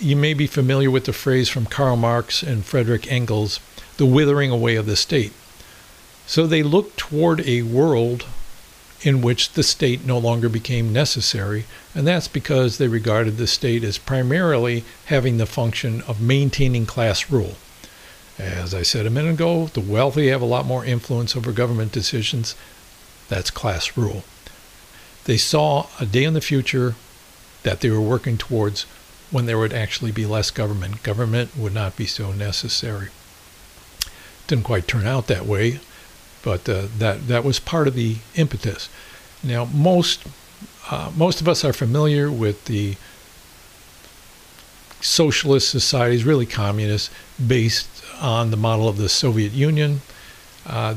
You 0.00 0.16
may 0.16 0.34
be 0.34 0.48
familiar 0.48 0.90
with 0.90 1.04
the 1.04 1.12
phrase 1.12 1.48
from 1.48 1.66
Karl 1.66 1.94
Marx 1.94 2.42
and 2.42 2.64
Frederick 2.64 3.06
Engels 3.06 3.60
the 3.98 4.04
withering 4.04 4.50
away 4.50 4.74
of 4.74 4.86
the 4.86 4.96
state. 4.96 5.32
So 6.26 6.44
they 6.44 6.64
looked 6.64 6.96
toward 6.96 7.40
a 7.46 7.62
world 7.62 8.26
in 9.02 9.22
which 9.22 9.52
the 9.52 9.62
state 9.62 10.04
no 10.04 10.18
longer 10.18 10.48
became 10.48 10.92
necessary, 10.92 11.66
and 11.94 12.04
that's 12.04 12.26
because 12.26 12.78
they 12.78 12.88
regarded 12.88 13.36
the 13.36 13.46
state 13.46 13.84
as 13.84 13.96
primarily 13.96 14.82
having 15.04 15.36
the 15.36 15.46
function 15.46 16.02
of 16.08 16.20
maintaining 16.20 16.84
class 16.84 17.30
rule. 17.30 17.54
As 18.38 18.74
I 18.74 18.82
said 18.82 19.06
a 19.06 19.10
minute 19.10 19.34
ago, 19.34 19.66
the 19.66 19.80
wealthy 19.80 20.28
have 20.28 20.42
a 20.42 20.46
lot 20.46 20.66
more 20.66 20.84
influence 20.84 21.36
over 21.36 21.52
government 21.52 21.92
decisions. 21.92 22.56
That's 23.28 23.50
class 23.50 23.96
rule. 23.96 24.24
They 25.24 25.36
saw 25.36 25.86
a 26.00 26.06
day 26.06 26.24
in 26.24 26.34
the 26.34 26.40
future 26.40 26.94
that 27.62 27.80
they 27.80 27.90
were 27.90 28.00
working 28.00 28.36
towards 28.36 28.82
when 29.30 29.46
there 29.46 29.58
would 29.58 29.72
actually 29.72 30.12
be 30.12 30.26
less 30.26 30.50
government. 30.50 31.02
Government 31.02 31.56
would 31.56 31.74
not 31.74 31.96
be 31.96 32.06
so 32.06 32.32
necessary. 32.32 33.08
Didn't 34.46 34.64
quite 34.64 34.86
turn 34.86 35.06
out 35.06 35.26
that 35.28 35.46
way, 35.46 35.80
but 36.42 36.68
uh, 36.68 36.86
that 36.98 37.28
that 37.28 37.44
was 37.44 37.58
part 37.58 37.88
of 37.88 37.94
the 37.94 38.16
impetus. 38.34 38.90
Now, 39.42 39.64
most 39.64 40.24
uh, 40.90 41.10
most 41.16 41.40
of 41.40 41.48
us 41.48 41.64
are 41.64 41.72
familiar 41.72 42.30
with 42.30 42.66
the 42.66 42.96
socialist 45.00 45.70
societies, 45.70 46.24
really 46.24 46.46
communist, 46.46 47.10
based 47.44 47.93
on 48.20 48.50
the 48.50 48.56
model 48.56 48.88
of 48.88 48.96
the 48.96 49.08
Soviet 49.08 49.52
Union. 49.52 50.00
Uh, 50.66 50.94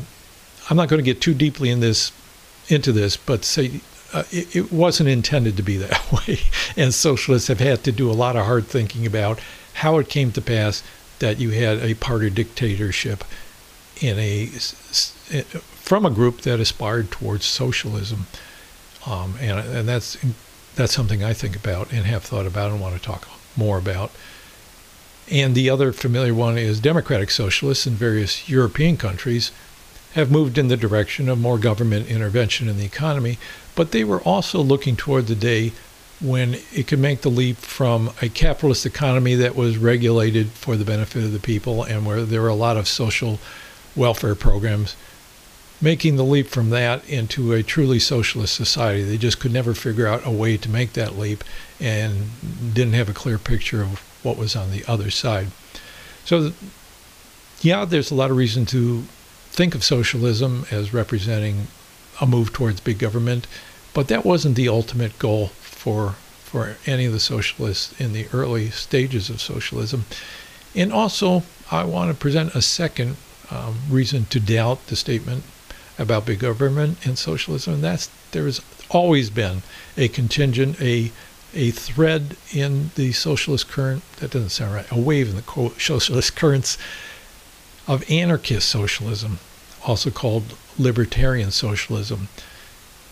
I'm 0.69 0.77
not 0.77 0.89
going 0.89 1.03
to 1.03 1.13
get 1.13 1.21
too 1.21 1.33
deeply 1.33 1.69
in 1.69 1.79
this 1.79 2.11
into 2.67 2.91
this, 2.91 3.15
but 3.15 3.45
say 3.45 3.81
uh, 4.13 4.23
it, 4.31 4.55
it, 4.55 4.71
wasn't 4.71 5.09
intended 5.09 5.55
to 5.57 5.63
be 5.63 5.77
that 5.77 6.11
way, 6.27 6.39
and 6.75 6.93
socialists 6.93 7.47
have 7.47 7.59
had 7.59 7.83
to 7.83 7.91
do 7.91 8.09
a 8.09 8.13
lot 8.13 8.35
of 8.35 8.45
hard 8.45 8.65
thinking 8.65 9.05
about 9.05 9.39
how 9.75 9.97
it 9.97 10.09
came 10.09 10.31
to 10.31 10.41
pass 10.41 10.83
that 11.19 11.39
you 11.39 11.51
had 11.51 11.79
a 11.79 11.93
party 11.95 12.29
dictatorship 12.29 13.23
in 14.01 14.19
a 14.19 14.45
from 14.45 16.05
a 16.05 16.09
group 16.09 16.41
that 16.41 16.59
aspired 16.59 17.11
towards 17.11 17.45
socialism, 17.45 18.27
um, 19.05 19.35
and 19.39 19.59
and 19.59 19.87
that's 19.87 20.17
that's 20.75 20.93
something 20.93 21.23
I 21.23 21.33
think 21.33 21.55
about 21.55 21.91
and 21.91 22.05
have 22.05 22.23
thought 22.23 22.45
about 22.45 22.71
and 22.71 22.81
want 22.81 22.95
to 22.95 23.01
talk 23.01 23.27
more 23.55 23.77
about. 23.77 24.11
And 25.29 25.55
the 25.55 25.69
other 25.69 25.91
familiar 25.91 26.33
one 26.33 26.57
is 26.57 26.79
democratic 26.79 27.31
socialists 27.31 27.85
in 27.85 27.93
various 27.93 28.47
European 28.47 28.97
countries 28.97 29.51
have 30.13 30.31
moved 30.31 30.57
in 30.57 30.67
the 30.67 30.77
direction 30.77 31.27
of 31.27 31.39
more 31.39 31.57
government 31.57 32.07
intervention 32.07 32.69
in 32.69 32.77
the 32.77 32.85
economy, 32.85 33.37
but 33.75 33.91
they 33.91 34.03
were 34.03 34.21
also 34.21 34.61
looking 34.61 34.95
toward 34.95 35.27
the 35.27 35.35
day 35.35 35.73
when 36.19 36.55
it 36.73 36.87
could 36.87 36.97
make 36.97 37.21
the 37.21 37.29
leap 37.29 37.57
from 37.57 38.11
a 38.21 38.29
capitalist 38.29 38.85
economy 38.85 39.35
that 39.35 39.55
was 39.55 39.77
regulated 39.77 40.47
for 40.49 40.75
the 40.75 40.85
benefit 40.85 41.23
of 41.23 41.31
the 41.31 41.39
people 41.39 41.83
and 41.83 42.05
where 42.05 42.23
there 42.23 42.41
were 42.41 42.47
a 42.47 42.55
lot 42.55 42.77
of 42.77 42.87
social 42.87 43.37
welfare 43.95 44.33
programs, 44.33 44.95
making 45.79 46.15
the 46.15 46.23
leap 46.23 46.47
from 46.47 46.71
that 46.71 47.07
into 47.07 47.53
a 47.53 47.61
truly 47.61 47.99
socialist 47.99 48.55
society. 48.55 49.03
They 49.03 49.17
just 49.17 49.39
could 49.39 49.53
never 49.53 49.75
figure 49.75 50.07
out 50.07 50.25
a 50.25 50.31
way 50.31 50.57
to 50.57 50.69
make 50.69 50.93
that 50.93 51.17
leap 51.17 51.43
and 51.79 52.31
didn't 52.73 52.93
have 52.93 53.09
a 53.09 53.13
clear 53.13 53.37
picture 53.37 53.83
of 53.83 54.01
what 54.27 54.37
was 54.37 54.55
on 54.55 54.71
the 54.71 54.83
other 54.85 55.09
side. 55.09 55.47
So, 56.25 56.51
yeah, 57.61 57.85
there's 57.85 58.11
a 58.11 58.15
lot 58.15 58.29
of 58.29 58.37
reason 58.37 58.65
to 58.67 59.03
think 59.51 59.73
of 59.73 59.83
socialism 59.83 60.65
as 60.69 60.93
representing 60.93 61.67
a 62.19 62.27
move 62.27 62.51
towards 62.53 62.81
big 62.81 62.99
government, 62.99 63.47
but 63.93 64.09
that 64.09 64.25
wasn't 64.25 64.55
the 64.55 64.67
ultimate 64.67 65.17
goal 65.17 65.47
for 65.47 66.15
for 66.43 66.77
any 66.85 67.05
of 67.05 67.11
the 67.11 67.19
socialists 67.19 67.99
in 67.99 68.13
the 68.13 68.25
early 68.31 68.69
stages 68.69 69.29
of 69.29 69.41
socialism. 69.41 70.05
And 70.73 70.93
also, 70.93 71.43
I 71.69 71.83
want 71.83 72.09
to 72.09 72.15
present 72.17 72.55
a 72.55 72.61
second 72.61 73.17
um, 73.51 73.75
reason 73.89 74.25
to 74.25 74.39
doubt 74.39 74.87
the 74.87 74.95
statement 74.95 75.43
about 75.99 76.25
big 76.25 76.39
government 76.39 77.05
and 77.05 77.17
socialism. 77.17 77.75
And 77.75 77.83
that's 77.83 78.09
there 78.31 78.45
has 78.45 78.61
always 78.89 79.29
been 79.29 79.63
a 79.97 80.07
contingent, 80.07 80.79
a 80.81 81.11
a 81.57 81.71
thread 81.71 82.37
in 82.53 82.91
the 82.95 83.11
socialist 83.11 83.67
current. 83.67 84.03
That 84.17 84.31
doesn't 84.31 84.49
sound 84.49 84.75
right. 84.75 84.91
A 84.91 84.99
wave 84.99 85.29
in 85.29 85.35
the 85.35 85.73
socialist 85.79 86.35
currents 86.35 86.77
of 87.87 88.09
anarchist 88.09 88.69
socialism, 88.69 89.39
also 89.85 90.11
called 90.11 90.55
libertarian 90.77 91.51
socialism. 91.51 92.29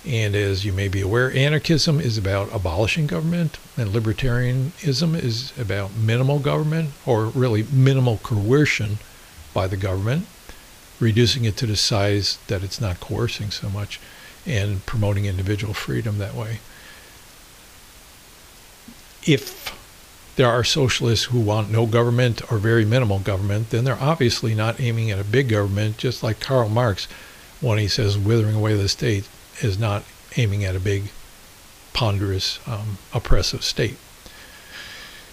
And 0.06 0.36
as 0.36 0.64
you 0.64 0.72
may 0.72 0.88
be 0.88 1.02
aware, 1.02 1.36
anarchism 1.36 2.00
is 2.00 2.18
about 2.18 2.54
abolishing 2.54 3.08
government, 3.08 3.58
and 3.76 3.90
libertarianism 3.90 5.16
is 5.16 5.52
about 5.58 5.96
minimal 5.96 6.38
government, 6.38 6.92
or 7.08 7.26
really 7.26 7.66
minimal 7.74 8.20
coercion 8.22 9.00
by 9.56 9.66
the 9.66 9.78
government, 9.78 10.28
reducing 11.00 11.46
it 11.46 11.58
to 11.58 11.66
the 11.66 11.76
size 11.76 12.38
that 12.46 12.64
it's 12.64 12.80
not 12.80 13.00
coercing 13.00 13.50
so 13.50 13.70
much, 13.70 14.00
and 14.46 14.86
promoting 14.86 15.26
individual 15.26 15.74
freedom 15.74 16.20
that 16.20 16.36
way. 16.36 16.60
If 19.26 19.66
there 20.36 20.50
are 20.50 20.64
socialists 20.64 21.26
who 21.26 21.40
want 21.40 21.72
no 21.72 21.86
government 21.86 22.42
or 22.52 22.58
very 22.58 22.86
minimal 22.86 23.20
government, 23.20 23.70
then 23.70 23.84
they're 23.84 24.02
obviously 24.02 24.54
not 24.54 24.80
aiming 24.80 25.12
at 25.12 25.20
a 25.20 25.24
big 25.24 25.50
government, 25.50 25.98
just 25.98 26.22
like 26.24 26.40
Karl 26.40 26.70
Marx, 26.70 27.08
when 27.62 27.78
he 27.78 27.88
says 27.88 28.18
withering 28.18 28.56
away 28.56 28.76
the 28.76 28.90
state 28.90 29.28
is 29.62 29.80
not 29.80 30.04
aiming 30.38 30.64
at 30.66 30.76
a 30.76 30.80
big, 30.80 31.06
ponderous, 31.94 32.60
um, 32.68 32.98
oppressive 33.14 33.64
state. 33.64 33.98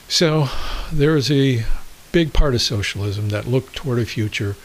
So 0.08 0.48
there 0.92 1.16
is 1.16 1.30
a 1.30 1.64
big 2.12 2.32
part 2.32 2.54
of 2.54 2.62
socialism 2.62 3.30
that 3.30 3.48
looked 3.48 3.74
toward 3.74 3.98
a 3.98 4.06
future 4.06 4.56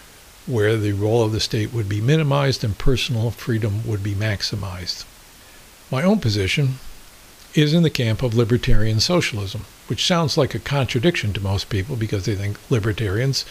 where 0.46 0.78
the 0.78 0.92
role 0.94 1.24
of 1.24 1.32
the 1.32 1.40
state 1.40 1.74
would 1.74 1.90
be 1.90 2.02
minimized 2.02 2.64
and 2.64 2.78
personal 2.78 3.32
freedom 3.32 3.86
would 3.88 4.04
be 4.04 4.14
maximized. 4.14 5.06
My 5.90 6.04
own 6.04 6.20
position 6.20 6.80
is 7.58 7.74
in 7.74 7.82
the 7.82 7.90
camp 7.90 8.22
of 8.22 8.36
libertarian 8.36 9.00
socialism, 9.00 9.66
which 9.88 10.06
sounds 10.06 10.38
like 10.38 10.54
a 10.54 10.60
contradiction 10.60 11.34
to 11.34 11.42
most 11.42 11.70
people 11.70 11.96
because 11.96 12.26
they 12.26 12.36
think 12.36 12.56
libertarians 12.70 13.46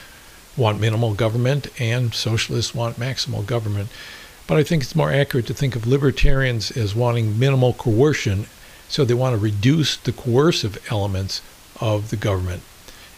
want 0.57 0.81
minimal 0.81 1.13
government 1.13 1.67
and 1.81 2.15
socialists 2.15 2.73
want 2.73 3.01
maximal 3.01 3.45
government. 3.45 3.89
But 4.47 4.59
I 4.59 4.63
think 4.63 4.85
it's 4.85 4.95
more 4.95 5.11
accurate 5.11 5.49
to 5.49 5.55
think 5.55 5.75
of 5.75 5.89
libertarians 5.89 6.71
as 6.71 6.95
wanting 6.95 7.37
minimal 7.37 7.73
coercion, 7.73 8.47
so 8.89 9.05
they 9.05 9.13
want 9.13 9.35
to 9.35 9.43
reduce 9.43 9.97
the 9.97 10.13
coercive 10.13 10.79
elements 10.89 11.43
of 11.81 12.11
the 12.11 12.17
government. 12.17 12.63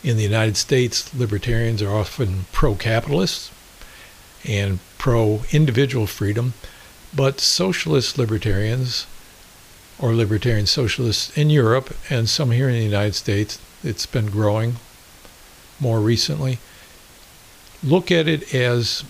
In 0.02 0.16
the 0.16 0.22
United 0.22 0.56
States, 0.56 1.14
libertarians 1.14 1.82
are 1.82 1.92
often 1.92 2.46
pro 2.50 2.74
capitalists 2.74 3.50
and 4.42 4.78
pro 4.96 5.42
individual 5.52 6.06
freedom, 6.06 6.54
but 7.14 7.40
socialist 7.40 8.16
libertarians 8.16 9.06
or 9.98 10.14
libertarian 10.14 10.66
socialists 10.66 11.36
in 11.36 11.50
Europe 11.50 11.94
and 12.08 12.28
some 12.28 12.50
here 12.50 12.68
in 12.68 12.74
the 12.74 12.84
United 12.84 13.14
States, 13.14 13.60
it's 13.82 14.06
been 14.06 14.26
growing 14.26 14.76
more 15.80 16.00
recently, 16.00 16.58
look 17.82 18.10
at 18.10 18.26
it 18.26 18.54
as 18.54 19.04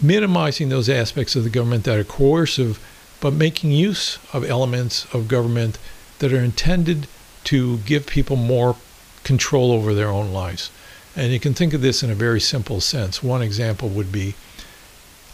minimizing 0.00 0.68
those 0.68 0.88
aspects 0.88 1.36
of 1.36 1.44
the 1.44 1.50
government 1.50 1.84
that 1.84 1.98
are 1.98 2.04
coercive, 2.04 2.78
but 3.20 3.32
making 3.32 3.70
use 3.70 4.18
of 4.32 4.44
elements 4.48 5.12
of 5.14 5.28
government 5.28 5.78
that 6.18 6.32
are 6.32 6.42
intended 6.42 7.06
to 7.44 7.78
give 7.78 8.06
people 8.06 8.36
more 8.36 8.76
control 9.24 9.72
over 9.72 9.94
their 9.94 10.08
own 10.08 10.32
lives. 10.32 10.70
And 11.14 11.32
you 11.32 11.40
can 11.40 11.54
think 11.54 11.74
of 11.74 11.82
this 11.82 12.02
in 12.02 12.10
a 12.10 12.14
very 12.14 12.40
simple 12.40 12.80
sense. 12.80 13.22
One 13.22 13.42
example 13.42 13.88
would 13.88 14.10
be 14.10 14.34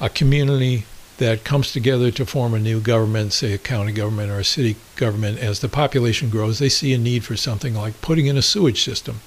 a 0.00 0.08
community 0.08 0.84
that 1.18 1.44
comes 1.44 1.72
together 1.72 2.11
to 2.12 2.24
form 2.24 2.54
a 2.54 2.59
new 2.59 2.81
government, 2.81 3.33
say 3.33 3.52
a 3.52 3.59
county 3.59 3.92
government 3.92 4.31
or 4.31 4.38
a 4.38 4.44
city 4.44 4.76
government. 4.96 5.38
As 5.38 5.61
the 5.61 5.68
population 5.68 6.31
grows, 6.31 6.59
they 6.59 6.68
see 6.68 6.94
a 6.94 6.98
need 6.98 7.24
for 7.24 7.37
something 7.37 7.74
like 7.74 8.00
putting 8.00 8.26
in 8.26 8.37
a 8.37 8.42
sewage 8.42 8.83
system. 8.83 9.20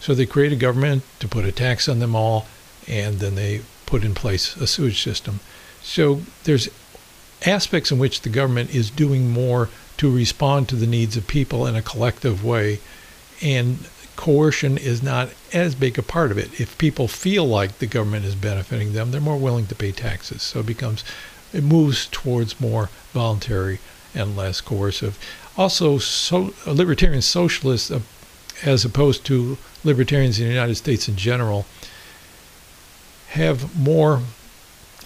So 0.00 0.14
they 0.14 0.26
create 0.26 0.52
a 0.52 0.56
government 0.56 1.02
to 1.20 1.28
put 1.28 1.46
a 1.46 1.52
tax 1.52 1.88
on 1.88 1.98
them 1.98 2.14
all, 2.14 2.46
and 2.86 3.18
then 3.18 3.34
they 3.34 3.62
put 3.86 4.04
in 4.04 4.14
place 4.14 4.56
a 4.56 4.66
sewage 4.66 5.02
system. 5.02 5.40
So 5.82 6.20
there's 6.44 6.68
aspects 7.46 7.90
in 7.90 7.98
which 7.98 8.20
the 8.20 8.28
government 8.28 8.74
is 8.74 8.90
doing 8.90 9.30
more 9.30 9.68
to 9.96 10.14
respond 10.14 10.68
to 10.68 10.76
the 10.76 10.86
needs 10.86 11.16
of 11.16 11.26
people 11.26 11.66
in 11.66 11.76
a 11.76 11.82
collective 11.82 12.44
way. 12.44 12.80
And 13.42 13.88
coercion 14.16 14.78
is 14.78 15.02
not 15.02 15.30
as 15.52 15.74
big 15.74 15.98
a 15.98 16.02
part 16.02 16.30
of 16.30 16.38
it. 16.38 16.60
If 16.60 16.78
people 16.78 17.08
feel 17.08 17.46
like 17.46 17.78
the 17.78 17.86
government 17.86 18.24
is 18.24 18.34
benefiting 18.34 18.92
them, 18.92 19.10
they're 19.10 19.20
more 19.20 19.36
willing 19.36 19.66
to 19.66 19.74
pay 19.74 19.92
taxes. 19.92 20.42
So 20.42 20.60
it 20.60 20.66
becomes, 20.66 21.04
it 21.52 21.62
moves 21.62 22.08
towards 22.10 22.60
more 22.60 22.90
voluntary 23.12 23.78
and 24.14 24.36
less 24.36 24.60
coercive. 24.60 25.18
Also, 25.56 25.98
so, 25.98 26.52
libertarian 26.66 27.22
socialists, 27.22 27.90
uh, 27.90 28.00
as 28.64 28.84
opposed 28.84 29.24
to 29.26 29.58
libertarians 29.84 30.38
in 30.38 30.46
the 30.46 30.52
United 30.52 30.74
States 30.74 31.08
in 31.08 31.16
general, 31.16 31.66
have 33.28 33.78
more 33.78 34.22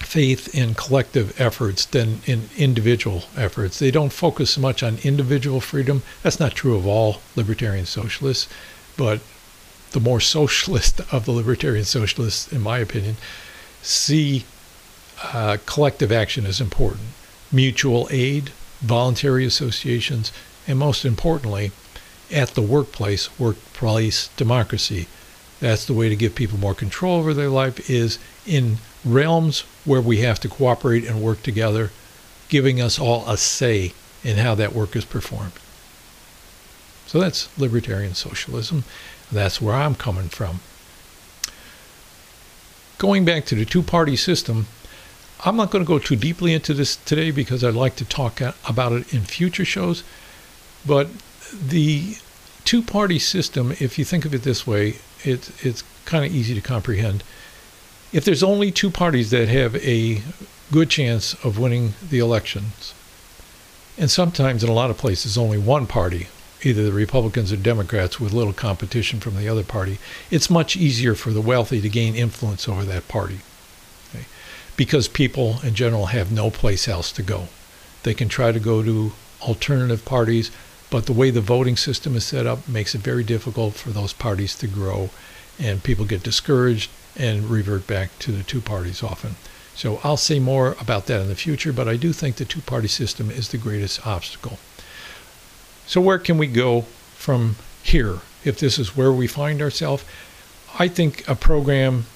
faith 0.01 0.53
in 0.55 0.75
collective 0.75 1.39
efforts 1.41 1.85
than 1.85 2.21
in 2.27 2.49
individual 2.57 3.25
efforts. 3.37 3.79
They 3.79 3.91
don't 3.91 4.13
focus 4.13 4.53
so 4.53 4.61
much 4.61 4.83
on 4.83 4.99
individual 5.05 5.61
freedom. 5.61 6.03
That's 6.23 6.41
not 6.41 6.55
true 6.55 6.75
of 6.75 6.87
all 6.87 7.21
libertarian 7.37 7.87
socialists, 7.87 8.49
but 9.01 9.21
the 9.93 9.99
more 9.99 10.21
socialist 10.21 11.01
of 11.11 11.25
the 11.25 11.31
libertarian 11.31 11.87
socialists, 11.87 12.53
in 12.53 12.61
my 12.61 12.79
opinion, 12.79 13.17
see 13.81 14.45
uh, 15.33 15.57
collective 15.65 16.13
action 16.13 16.45
as 16.45 16.61
important. 16.61 17.07
Mutual 17.51 18.07
aid, 18.11 18.51
voluntary 18.83 19.47
associations, 19.47 20.33
and 20.69 20.79
most 20.79 21.07
importantly, 21.07 21.73
at 22.31 22.51
the 22.51 22.61
workplace, 22.61 23.31
workplace 23.39 24.29
democracy. 24.37 25.09
That's 25.61 25.87
the 25.87 25.95
way 25.95 26.11
to 26.11 26.17
give 26.17 26.35
people 26.35 26.59
more 26.59 26.75
control 26.75 27.19
over 27.19 27.33
their 27.33 27.49
life 27.49 27.89
is 27.89 28.19
in 28.47 28.77
realms 29.03 29.61
where 29.87 30.03
we 30.03 30.19
have 30.19 30.39
to 30.41 30.49
cooperate 30.49 31.07
and 31.07 31.23
work 31.23 31.43
together, 31.43 31.91
giving 32.51 32.83
us 32.83 32.99
all 32.99 33.27
a 33.27 33.39
say 33.39 33.95
in 34.23 34.37
how 34.37 34.55
that 34.57 34.75
work 34.75 34.95
is 34.95 35.07
performed. 35.07 35.53
So 37.11 37.19
that's 37.19 37.49
libertarian 37.59 38.15
socialism. 38.15 38.85
That's 39.33 39.61
where 39.61 39.75
I'm 39.75 39.97
coming 39.97 40.29
from. 40.29 40.61
Going 42.99 43.25
back 43.25 43.47
to 43.47 43.57
the 43.57 43.65
two 43.65 43.83
party 43.83 44.15
system, 44.15 44.67
I'm 45.45 45.57
not 45.57 45.73
going 45.73 45.85
to 45.85 45.89
go 45.89 45.99
too 45.99 46.15
deeply 46.15 46.55
into 46.55 46.73
this 46.73 46.95
today 46.95 47.33
because 47.33 47.65
I'd 47.65 47.75
like 47.75 47.97
to 47.97 48.05
talk 48.05 48.41
about 48.41 48.93
it 48.93 49.13
in 49.13 49.23
future 49.23 49.65
shows. 49.65 50.05
But 50.87 51.09
the 51.53 52.17
two 52.65 52.81
party 52.81 53.19
system, 53.19 53.73
if 53.81 53.99
you 53.99 54.05
think 54.05 54.25
of 54.25 54.33
it 54.33 54.45
this 54.45 54.65
way, 54.65 54.99
it, 55.25 55.51
it's 55.65 55.83
kind 56.05 56.25
of 56.25 56.33
easy 56.33 56.55
to 56.55 56.61
comprehend 56.61 57.25
if 58.13 58.25
there's 58.25 58.45
only 58.45 58.71
two 58.71 58.91
parties 58.91 59.31
that 59.31 59.49
have 59.49 59.75
a 59.77 60.23
good 60.71 60.91
chance 60.91 61.35
of 61.45 61.59
winning 61.59 61.95
the 62.09 62.21
elections, 62.21 62.95
and 63.99 64.11
sometimes 64.11 64.63
in 64.63 64.71
a 64.71 64.73
lot 64.73 64.91
of 64.91 64.99
places 64.99 65.37
only 65.37 65.59
one 65.59 65.89
party, 65.89 66.29
either 66.63 66.85
the 66.85 66.93
Republicans 66.93 67.53
or 67.53 67.57
Democrats 67.57 68.21
with 68.21 68.33
little 68.33 68.53
competition 68.53 69.21
from 69.21 69.37
the 69.37 69.49
other 69.49 69.65
party, 69.65 69.99
it's 70.31 70.51
much 70.51 70.77
easier 70.77 71.15
for 71.15 71.31
the 71.31 71.41
wealthy 71.41 71.81
to 71.81 71.89
gain 71.89 72.15
influence 72.15 72.69
over 72.69 72.85
that 72.85 73.09
party. 73.09 73.41
Okay? 74.15 74.25
Because 74.77 75.09
people 75.09 75.57
in 75.63 75.75
general 75.75 76.07
have 76.07 76.33
no 76.33 76.51
place 76.51 76.89
else 76.89 77.13
to 77.13 77.23
go. 77.23 77.49
They 78.03 78.15
can 78.15 78.29
try 78.29 78.53
to 78.53 78.61
go 78.61 78.83
to 78.83 79.13
alternative 79.43 80.05
parties, 80.05 80.51
but 80.91 81.07
the 81.07 81.13
way 81.13 81.31
the 81.31 81.41
voting 81.41 81.77
system 81.77 82.17
is 82.17 82.25
set 82.25 82.47
up 82.47 82.69
makes 82.69 82.95
it 82.95 83.01
very 83.01 83.25
difficult 83.25 83.75
for 83.75 83.91
those 83.91 84.13
parties 84.13 84.57
to 84.59 84.67
grow, 84.67 85.11
and 85.59 85.83
people 85.83 86.05
get 86.05 86.23
discouraged 86.23 86.91
and 87.17 87.51
revert 87.51 87.87
back 87.87 88.19
to 88.21 88.33
the 88.33 88.43
two 88.43 88.61
parties 88.61 89.03
often. 89.03 89.37
So 89.75 90.01
I'll 90.05 90.17
say 90.17 90.39
more 90.39 90.77
about 90.81 91.07
that 91.07 91.21
in 91.21 91.29
the 91.29 91.35
future, 91.35 91.73
but 91.73 91.89
I 91.89 91.97
do 91.97 92.13
think 92.13 92.37
the 92.37 92.45
two 92.45 92.61
party 92.61 92.89
system 92.89 93.31
is 93.31 93.49
the 93.49 93.59
greatest 93.59 94.07
obstacle. 94.07 94.59
So, 95.91 96.01
where 96.01 96.21
can 96.21 96.39
we 96.39 96.47
go 96.47 96.83
from 97.17 97.57
here 97.83 98.21
if 98.45 98.61
this 98.61 98.79
is 98.79 98.97
where 98.97 99.11
we 99.11 99.27
find 99.27 99.61
ourselves? 99.61 100.05
I 100.79 100.87
think 100.87 101.27
a 101.29 101.35
program 101.35 102.07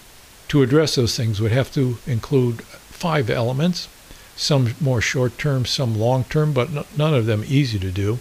to 0.46 0.62
address 0.62 0.94
those 0.94 1.16
things 1.16 1.40
would 1.40 1.50
have 1.50 1.72
to 1.72 1.98
include 2.06 2.62
five 2.62 3.28
elements, 3.28 3.88
some 4.36 4.76
more 4.80 5.00
short 5.00 5.38
term, 5.38 5.66
some 5.66 5.98
long 5.98 6.22
term, 6.22 6.52
but 6.52 6.96
none 6.96 7.14
of 7.14 7.26
them 7.26 7.42
easy 7.48 7.80
to 7.80 7.90
do. 7.90 8.20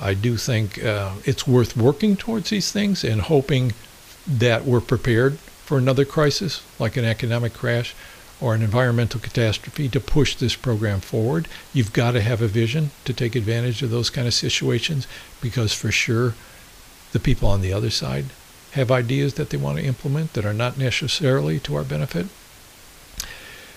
I 0.00 0.14
do 0.14 0.38
think 0.38 0.82
uh, 0.82 1.16
it's 1.26 1.46
worth 1.46 1.76
working 1.76 2.16
towards 2.16 2.48
these 2.48 2.72
things 2.72 3.04
and 3.04 3.20
hoping 3.20 3.74
that 4.26 4.64
we're 4.64 4.80
prepared 4.80 5.38
for 5.66 5.76
another 5.76 6.06
crisis, 6.06 6.62
like 6.78 6.96
an 6.96 7.04
economic 7.04 7.52
crash 7.52 7.94
or 8.42 8.54
an 8.54 8.62
environmental 8.62 9.20
catastrophe, 9.20 9.88
to 9.88 10.00
push 10.00 10.34
this 10.34 10.56
program 10.56 11.00
forward. 11.00 11.48
You've 11.72 11.92
got 11.92 12.12
to 12.12 12.20
have 12.20 12.42
a 12.42 12.48
vision 12.48 12.90
to 13.04 13.12
take 13.12 13.36
advantage 13.36 13.82
of 13.82 13.90
those 13.90 14.10
kind 14.10 14.26
of 14.26 14.34
situations 14.34 15.06
because, 15.40 15.72
for 15.72 15.92
sure, 15.92 16.34
the 17.12 17.20
people 17.20 17.48
on 17.48 17.60
the 17.60 17.72
other 17.72 17.90
side 17.90 18.26
have 18.72 18.90
ideas 18.90 19.34
that 19.34 19.50
they 19.50 19.56
want 19.56 19.78
to 19.78 19.84
implement 19.84 20.32
that 20.32 20.46
are 20.46 20.54
not 20.54 20.78
necessarily 20.78 21.58
to 21.60 21.76
our 21.76 21.84
benefit. 21.84 22.26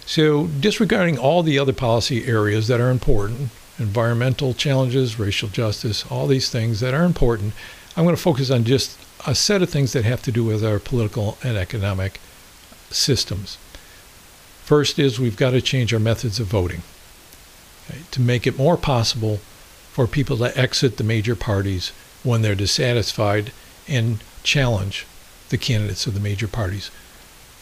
So, 0.05 0.47
disregarding 0.47 1.17
all 1.17 1.43
the 1.43 1.59
other 1.59 1.73
policy 1.73 2.25
areas 2.25 2.67
that 2.67 2.81
are 2.81 2.91
important 2.91 3.49
environmental 3.77 4.53
challenges, 4.53 5.19
racial 5.19 5.49
justice, 5.49 6.05
all 6.09 6.27
these 6.27 6.49
things 6.49 6.79
that 6.79 6.93
are 6.93 7.03
important 7.03 7.53
I'm 7.97 8.03
going 8.03 8.15
to 8.15 8.21
focus 8.21 8.51
on 8.51 8.65
just 8.65 8.99
a 9.25 9.33
set 9.33 9.61
of 9.61 9.69
things 9.69 9.93
that 9.93 10.03
have 10.03 10.21
to 10.23 10.31
do 10.31 10.43
with 10.43 10.65
our 10.65 10.79
political 10.79 11.37
and 11.43 11.55
economic 11.57 12.19
systems. 12.89 13.57
First 14.65 14.97
is 14.97 15.19
we've 15.19 15.37
got 15.37 15.51
to 15.51 15.61
change 15.61 15.93
our 15.93 15.99
methods 15.99 16.39
of 16.39 16.47
voting 16.47 16.81
okay, 17.87 17.99
to 18.09 18.19
make 18.19 18.47
it 18.47 18.57
more 18.57 18.77
possible 18.77 19.37
for 19.91 20.07
people 20.07 20.37
to 20.37 20.57
exit 20.57 20.97
the 20.97 21.03
major 21.03 21.35
parties 21.35 21.91
when 22.23 22.41
they're 22.41 22.55
dissatisfied 22.55 23.51
and 23.87 24.23
challenge 24.41 25.05
the 25.49 25.59
candidates 25.59 26.07
of 26.07 26.15
the 26.15 26.19
major 26.19 26.47
parties. 26.47 26.89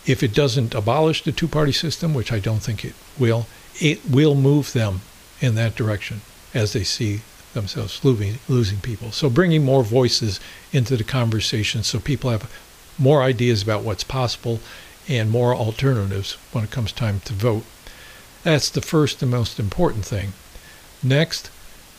If 0.05 0.23
it 0.23 0.33
doesn't 0.33 0.73
abolish 0.73 1.23
the 1.23 1.33
two 1.33 1.49
party 1.49 1.73
system, 1.73 2.13
which 2.13 2.31
I 2.31 2.39
don't 2.39 2.63
think 2.63 2.85
it 2.85 2.93
will, 3.19 3.47
it 3.81 4.09
will 4.09 4.33
move 4.33 4.71
them 4.71 5.01
in 5.41 5.55
that 5.55 5.75
direction 5.75 6.21
as 6.53 6.71
they 6.71 6.85
see 6.85 7.19
themselves 7.53 8.03
losing, 8.05 8.39
losing 8.47 8.79
people. 8.79 9.11
So 9.11 9.29
bringing 9.29 9.65
more 9.65 9.83
voices 9.83 10.39
into 10.71 10.95
the 10.95 11.03
conversation 11.03 11.83
so 11.83 11.99
people 11.99 12.29
have 12.29 12.49
more 12.97 13.21
ideas 13.21 13.61
about 13.61 13.83
what's 13.83 14.05
possible 14.05 14.61
and 15.07 15.29
more 15.29 15.53
alternatives 15.53 16.33
when 16.51 16.63
it 16.63 16.71
comes 16.71 16.91
time 16.91 17.19
to 17.25 17.33
vote. 17.33 17.63
That's 18.43 18.69
the 18.69 18.81
first 18.81 19.21
and 19.21 19.31
most 19.31 19.59
important 19.59 20.05
thing. 20.05 20.33
Next, 21.01 21.49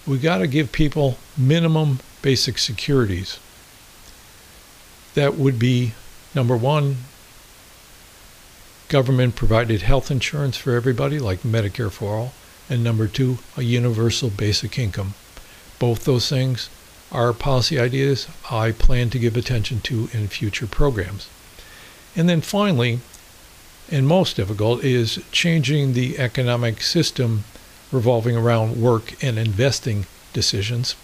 we 0.07 0.19
got 0.19 0.39
to 0.39 0.47
give 0.47 0.73
people 0.73 1.19
minimum 1.37 2.01
basic 2.23 2.59
securities. 2.59 3.39
That 5.15 5.35
would 5.35 5.59
be 5.59 5.93
number 6.35 6.57
one, 6.57 6.97
government 8.89 9.37
provided 9.37 9.83
health 9.83 10.11
insurance 10.11 10.57
for 10.57 10.75
everybody, 10.75 11.19
like 11.19 11.41
Medicare 11.41 11.91
for 11.91 12.17
all, 12.17 12.33
and 12.69 12.83
number 12.83 13.07
two, 13.07 13.39
a 13.57 13.63
universal 13.63 14.31
basic 14.31 14.79
income. 14.79 15.15
Both 15.79 16.05
those 16.05 16.29
things 16.29 16.69
are 17.13 17.33
policy 17.33 17.79
ideas 17.79 18.29
I 18.51 18.73
plan 18.73 19.11
to 19.11 19.19
give 19.19 19.37
attention 19.37 19.81
to 19.83 20.09
in 20.13 20.29
future 20.29 20.67
programs. 20.67 21.29
And 22.17 22.29
then 22.29 22.41
finally, 22.41 23.01
and 23.91 24.07
most 24.07 24.37
difficult, 24.37 24.85
is 24.85 25.23
changing 25.33 25.93
the 25.93 26.19
economic 26.19 26.83
system 26.83 27.45
revolving 27.91 28.37
around 28.37 28.81
work 28.81 29.23
and 29.23 29.39
investing 29.39 30.07
decisions. 30.33 30.97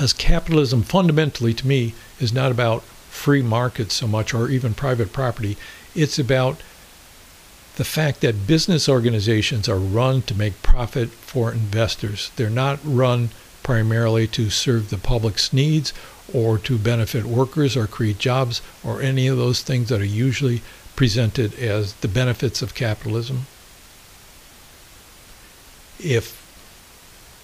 As 0.00 0.12
capitalism 0.12 0.82
fundamentally 0.82 1.52
to 1.54 1.66
me 1.66 1.94
is 2.18 2.32
not 2.32 2.50
about 2.50 2.82
free 3.10 3.42
markets 3.42 3.94
so 3.94 4.06
much 4.06 4.32
or 4.32 4.48
even 4.48 4.74
private 4.74 5.12
property, 5.12 5.56
it's 5.94 6.18
about 6.18 6.62
the 7.76 7.84
fact 7.84 8.20
that 8.20 8.46
business 8.46 8.88
organizations 8.88 9.68
are 9.68 9.78
run 9.78 10.22
to 10.22 10.34
make 10.34 10.62
profit 10.62 11.10
for 11.10 11.52
investors. 11.52 12.30
They're 12.36 12.50
not 12.50 12.78
run 12.84 13.30
primarily 13.62 14.26
to 14.28 14.50
serve 14.50 14.90
the 14.90 14.98
public's 14.98 15.52
needs 15.52 15.92
or 16.32 16.58
to 16.58 16.78
benefit 16.78 17.24
workers 17.24 17.76
or 17.76 17.86
create 17.86 18.18
jobs 18.18 18.62
or 18.82 19.00
any 19.02 19.26
of 19.26 19.36
those 19.36 19.62
things 19.62 19.88
that 19.88 20.00
are 20.00 20.04
usually 20.04 20.62
presented 20.96 21.54
as 21.58 21.94
the 21.94 22.08
benefits 22.08 22.62
of 22.62 22.74
capitalism. 22.74 23.46
If 25.98 26.42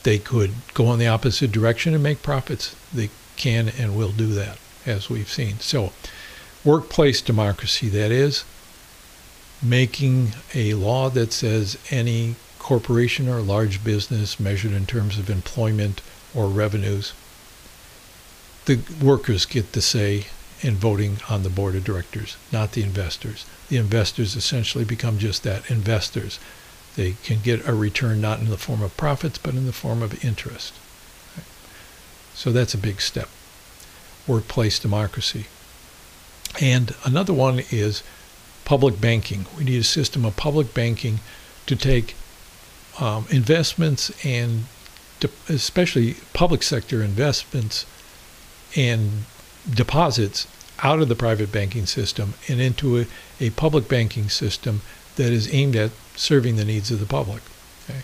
they 0.02 0.18
could 0.18 0.52
go 0.74 0.92
in 0.92 0.98
the 0.98 1.08
opposite 1.08 1.52
direction 1.52 1.94
and 1.94 2.02
make 2.02 2.22
profits, 2.22 2.74
they 2.92 3.10
can 3.36 3.68
and 3.78 3.96
will 3.96 4.12
do 4.12 4.28
that, 4.34 4.58
as 4.86 5.08
we've 5.08 5.30
seen. 5.30 5.60
So, 5.60 5.92
workplace 6.64 7.20
democracy, 7.20 7.88
that 7.90 8.10
is, 8.10 8.44
making 9.62 10.32
a 10.54 10.74
law 10.74 11.10
that 11.10 11.32
says 11.32 11.78
any 11.90 12.36
corporation 12.58 13.28
or 13.28 13.40
large 13.40 13.82
business 13.82 14.38
measured 14.38 14.72
in 14.72 14.86
terms 14.86 15.18
of 15.18 15.30
employment 15.30 16.00
or 16.34 16.48
revenues, 16.48 17.12
the 18.68 18.80
workers 19.02 19.46
get 19.46 19.72
to 19.72 19.80
say 19.80 20.26
in 20.60 20.74
voting 20.74 21.16
on 21.30 21.42
the 21.42 21.48
board 21.48 21.74
of 21.74 21.84
directors, 21.84 22.36
not 22.52 22.72
the 22.72 22.82
investors. 22.82 23.46
The 23.70 23.78
investors 23.78 24.36
essentially 24.36 24.84
become 24.84 25.18
just 25.18 25.42
that 25.44 25.70
investors. 25.70 26.38
They 26.94 27.16
can 27.24 27.40
get 27.40 27.66
a 27.66 27.72
return 27.72 28.20
not 28.20 28.40
in 28.40 28.50
the 28.50 28.58
form 28.58 28.82
of 28.82 28.94
profits, 28.98 29.38
but 29.38 29.54
in 29.54 29.64
the 29.64 29.72
form 29.72 30.02
of 30.02 30.22
interest. 30.22 30.74
So 32.34 32.52
that's 32.52 32.74
a 32.74 32.78
big 32.78 33.00
step. 33.00 33.30
Workplace 34.26 34.78
democracy. 34.78 35.46
And 36.60 36.94
another 37.04 37.32
one 37.32 37.62
is 37.70 38.02
public 38.66 39.00
banking. 39.00 39.46
We 39.56 39.64
need 39.64 39.80
a 39.80 39.84
system 39.84 40.26
of 40.26 40.36
public 40.36 40.74
banking 40.74 41.20
to 41.64 41.74
take 41.74 42.14
um, 43.00 43.24
investments 43.30 44.12
and 44.26 44.64
especially 45.48 46.16
public 46.34 46.62
sector 46.62 47.02
investments 47.02 47.86
and 48.76 49.24
deposits 49.68 50.46
out 50.82 51.00
of 51.00 51.08
the 51.08 51.14
private 51.14 51.50
banking 51.50 51.86
system 51.86 52.34
and 52.48 52.60
into 52.60 52.98
a, 52.98 53.06
a 53.40 53.50
public 53.50 53.88
banking 53.88 54.28
system 54.28 54.80
that 55.16 55.32
is 55.32 55.52
aimed 55.52 55.76
at 55.76 55.90
serving 56.14 56.56
the 56.56 56.64
needs 56.64 56.90
of 56.90 57.00
the 57.00 57.06
public. 57.06 57.42
Okay? 57.84 58.00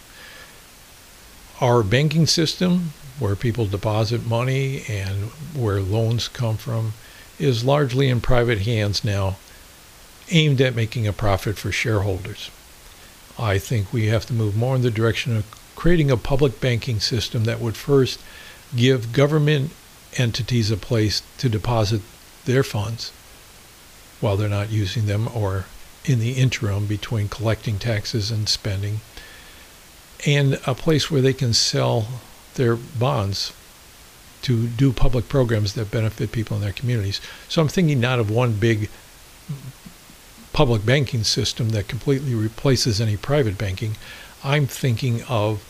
Our 1.60 1.82
banking 1.82 2.26
system, 2.26 2.92
where 3.18 3.36
people 3.36 3.66
deposit 3.66 4.26
money 4.26 4.82
and 4.88 5.30
where 5.54 5.80
loans 5.80 6.28
come 6.28 6.56
from, 6.56 6.94
is 7.38 7.64
largely 7.64 8.08
in 8.08 8.20
private 8.20 8.62
hands 8.62 9.04
now, 9.04 9.36
aimed 10.30 10.60
at 10.60 10.74
making 10.74 11.06
a 11.06 11.12
profit 11.12 11.56
for 11.56 11.70
shareholders. 11.70 12.50
I 13.38 13.58
think 13.58 13.92
we 13.92 14.06
have 14.06 14.26
to 14.26 14.32
move 14.32 14.56
more 14.56 14.76
in 14.76 14.82
the 14.82 14.90
direction 14.90 15.36
of 15.36 15.44
creating 15.76 16.10
a 16.10 16.16
public 16.16 16.60
banking 16.60 17.00
system 17.00 17.44
that 17.44 17.60
would 17.60 17.76
first 17.76 18.20
give 18.74 19.12
government 19.12 19.72
entities 20.16 20.70
a 20.70 20.76
place 20.76 21.22
to 21.38 21.48
deposit 21.48 22.02
their 22.44 22.62
funds 22.62 23.10
while 24.20 24.36
they're 24.36 24.48
not 24.48 24.70
using 24.70 25.06
them 25.06 25.28
or 25.34 25.66
in 26.04 26.18
the 26.18 26.32
interim 26.32 26.86
between 26.86 27.28
collecting 27.28 27.78
taxes 27.78 28.30
and 28.30 28.48
spending, 28.48 29.00
and 30.26 30.60
a 30.66 30.74
place 30.74 31.10
where 31.10 31.22
they 31.22 31.32
can 31.32 31.52
sell 31.52 32.06
their 32.54 32.76
bonds 32.76 33.52
to 34.42 34.66
do 34.66 34.92
public 34.92 35.28
programs 35.28 35.72
that 35.72 35.90
benefit 35.90 36.30
people 36.30 36.56
in 36.56 36.62
their 36.62 36.72
communities. 36.72 37.20
So 37.48 37.62
I'm 37.62 37.68
thinking 37.68 38.00
not 38.00 38.18
of 38.18 38.30
one 38.30 38.52
big 38.54 38.90
public 40.52 40.84
banking 40.84 41.24
system 41.24 41.70
that 41.70 41.88
completely 41.88 42.34
replaces 42.34 43.00
any 43.00 43.16
private 43.16 43.56
banking. 43.56 43.96
I'm 44.44 44.66
thinking 44.66 45.22
of 45.24 45.64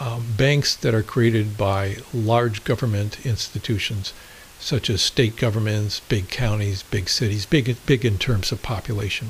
um, 0.00 0.24
banks 0.36 0.74
that 0.76 0.94
are 0.94 1.02
created 1.02 1.58
by 1.58 1.96
large 2.12 2.64
government 2.64 3.24
institutions, 3.24 4.14
such 4.58 4.88
as 4.88 5.02
state 5.02 5.36
governments, 5.36 6.00
big 6.08 6.30
counties, 6.30 6.82
big 6.82 7.08
cities, 7.08 7.44
big 7.44 7.76
big 7.84 8.04
in 8.04 8.18
terms 8.18 8.50
of 8.50 8.62
population. 8.62 9.28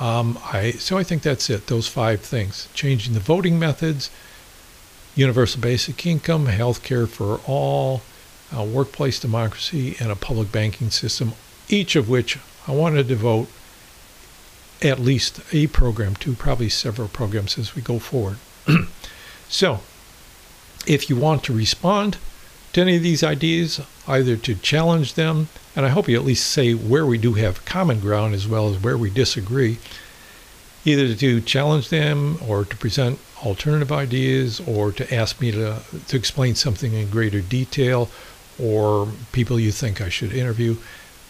Um, 0.00 0.38
I 0.42 0.72
so 0.72 0.96
I 0.96 1.04
think 1.04 1.22
that's 1.22 1.50
it. 1.50 1.66
Those 1.66 1.86
five 1.86 2.22
things: 2.22 2.68
changing 2.72 3.12
the 3.12 3.20
voting 3.20 3.58
methods, 3.58 4.10
universal 5.14 5.60
basic 5.60 6.06
income, 6.06 6.46
health 6.46 6.82
care 6.82 7.06
for 7.06 7.40
all, 7.46 8.00
uh, 8.56 8.62
workplace 8.62 9.20
democracy, 9.20 9.96
and 10.00 10.10
a 10.10 10.16
public 10.16 10.50
banking 10.50 10.90
system. 10.90 11.32
Each 11.68 11.94
of 11.94 12.08
which 12.08 12.38
I 12.66 12.72
want 12.72 12.96
to 12.96 13.04
devote 13.04 13.48
at 14.80 14.98
least 14.98 15.40
a 15.52 15.66
program 15.66 16.14
to, 16.16 16.34
probably 16.34 16.68
several 16.70 17.08
programs 17.08 17.58
as 17.58 17.74
we 17.74 17.82
go 17.82 17.98
forward. 17.98 18.38
so, 19.48 19.80
if 20.86 21.10
you 21.10 21.16
want 21.16 21.44
to 21.44 21.52
respond 21.52 22.16
to 22.72 22.80
any 22.80 22.96
of 22.96 23.02
these 23.02 23.22
ideas, 23.22 23.80
either 24.06 24.36
to 24.36 24.54
challenge 24.54 25.14
them, 25.14 25.48
and 25.74 25.84
I 25.86 25.90
hope 25.90 26.08
you 26.08 26.16
at 26.16 26.24
least 26.24 26.50
say 26.50 26.74
where 26.74 27.06
we 27.06 27.18
do 27.18 27.34
have 27.34 27.64
common 27.64 28.00
ground 28.00 28.34
as 28.34 28.48
well 28.48 28.68
as 28.68 28.82
where 28.82 28.98
we 28.98 29.10
disagree, 29.10 29.78
either 30.84 31.14
to 31.14 31.40
challenge 31.40 31.88
them 31.88 32.38
or 32.46 32.64
to 32.64 32.76
present 32.76 33.18
alternative 33.44 33.92
ideas 33.92 34.60
or 34.66 34.92
to 34.92 35.14
ask 35.14 35.40
me 35.40 35.50
to, 35.52 35.80
to 36.08 36.16
explain 36.16 36.54
something 36.54 36.92
in 36.92 37.10
greater 37.10 37.40
detail 37.40 38.10
or 38.60 39.08
people 39.32 39.60
you 39.60 39.70
think 39.70 40.00
I 40.00 40.08
should 40.08 40.32
interview 40.32 40.76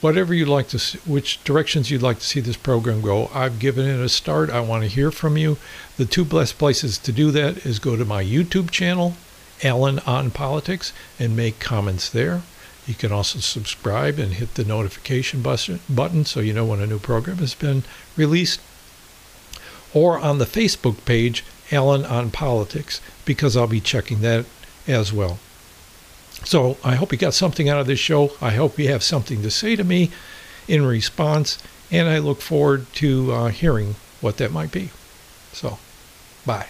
whatever 0.00 0.32
you'd 0.32 0.48
like 0.48 0.68
to, 0.68 0.78
see, 0.78 0.98
which 1.06 1.42
directions 1.44 1.90
you'd 1.90 2.02
like 2.02 2.18
to 2.18 2.26
see 2.26 2.40
this 2.40 2.56
program 2.56 3.00
go. 3.00 3.30
I've 3.34 3.58
given 3.58 3.86
it 3.86 4.00
a 4.00 4.08
start. 4.08 4.50
I 4.50 4.60
want 4.60 4.82
to 4.84 4.88
hear 4.88 5.10
from 5.10 5.36
you. 5.36 5.58
The 5.96 6.04
two 6.04 6.24
best 6.24 6.58
places 6.58 6.98
to 6.98 7.12
do 7.12 7.30
that 7.32 7.66
is 7.66 7.78
go 7.78 7.96
to 7.96 8.04
my 8.04 8.22
YouTube 8.22 8.70
channel, 8.70 9.14
Alan 9.62 9.98
on 10.00 10.30
Politics, 10.30 10.92
and 11.18 11.36
make 11.36 11.58
comments 11.58 12.08
there. 12.08 12.42
You 12.86 12.94
can 12.94 13.12
also 13.12 13.40
subscribe 13.40 14.18
and 14.18 14.34
hit 14.34 14.54
the 14.54 14.64
notification 14.64 15.42
button 15.42 16.24
so 16.24 16.40
you 16.40 16.54
know 16.54 16.64
when 16.64 16.80
a 16.80 16.86
new 16.86 16.98
program 16.98 17.38
has 17.38 17.54
been 17.54 17.82
released. 18.16 18.60
Or 19.92 20.18
on 20.18 20.38
the 20.38 20.46
Facebook 20.46 21.04
page, 21.04 21.44
Alan 21.70 22.06
on 22.06 22.30
Politics, 22.30 23.00
because 23.24 23.56
I'll 23.56 23.66
be 23.66 23.80
checking 23.80 24.20
that 24.20 24.46
as 24.86 25.12
well. 25.12 25.38
So 26.44 26.78
I 26.84 26.94
hope 26.94 27.12
you 27.12 27.18
got 27.18 27.34
something 27.34 27.68
out 27.68 27.80
of 27.80 27.86
this 27.86 27.98
show. 27.98 28.32
I 28.40 28.50
hope 28.50 28.78
you 28.78 28.88
have 28.88 29.02
something 29.02 29.42
to 29.42 29.50
say 29.50 29.76
to 29.76 29.84
me 29.84 30.10
in 30.66 30.84
response, 30.84 31.58
and 31.90 32.08
I 32.08 32.18
look 32.18 32.40
forward 32.40 32.92
to 32.94 33.32
uh, 33.32 33.48
hearing 33.48 33.96
what 34.20 34.36
that 34.38 34.52
might 34.52 34.72
be. 34.72 34.90
So, 35.52 35.78
bye. 36.46 36.66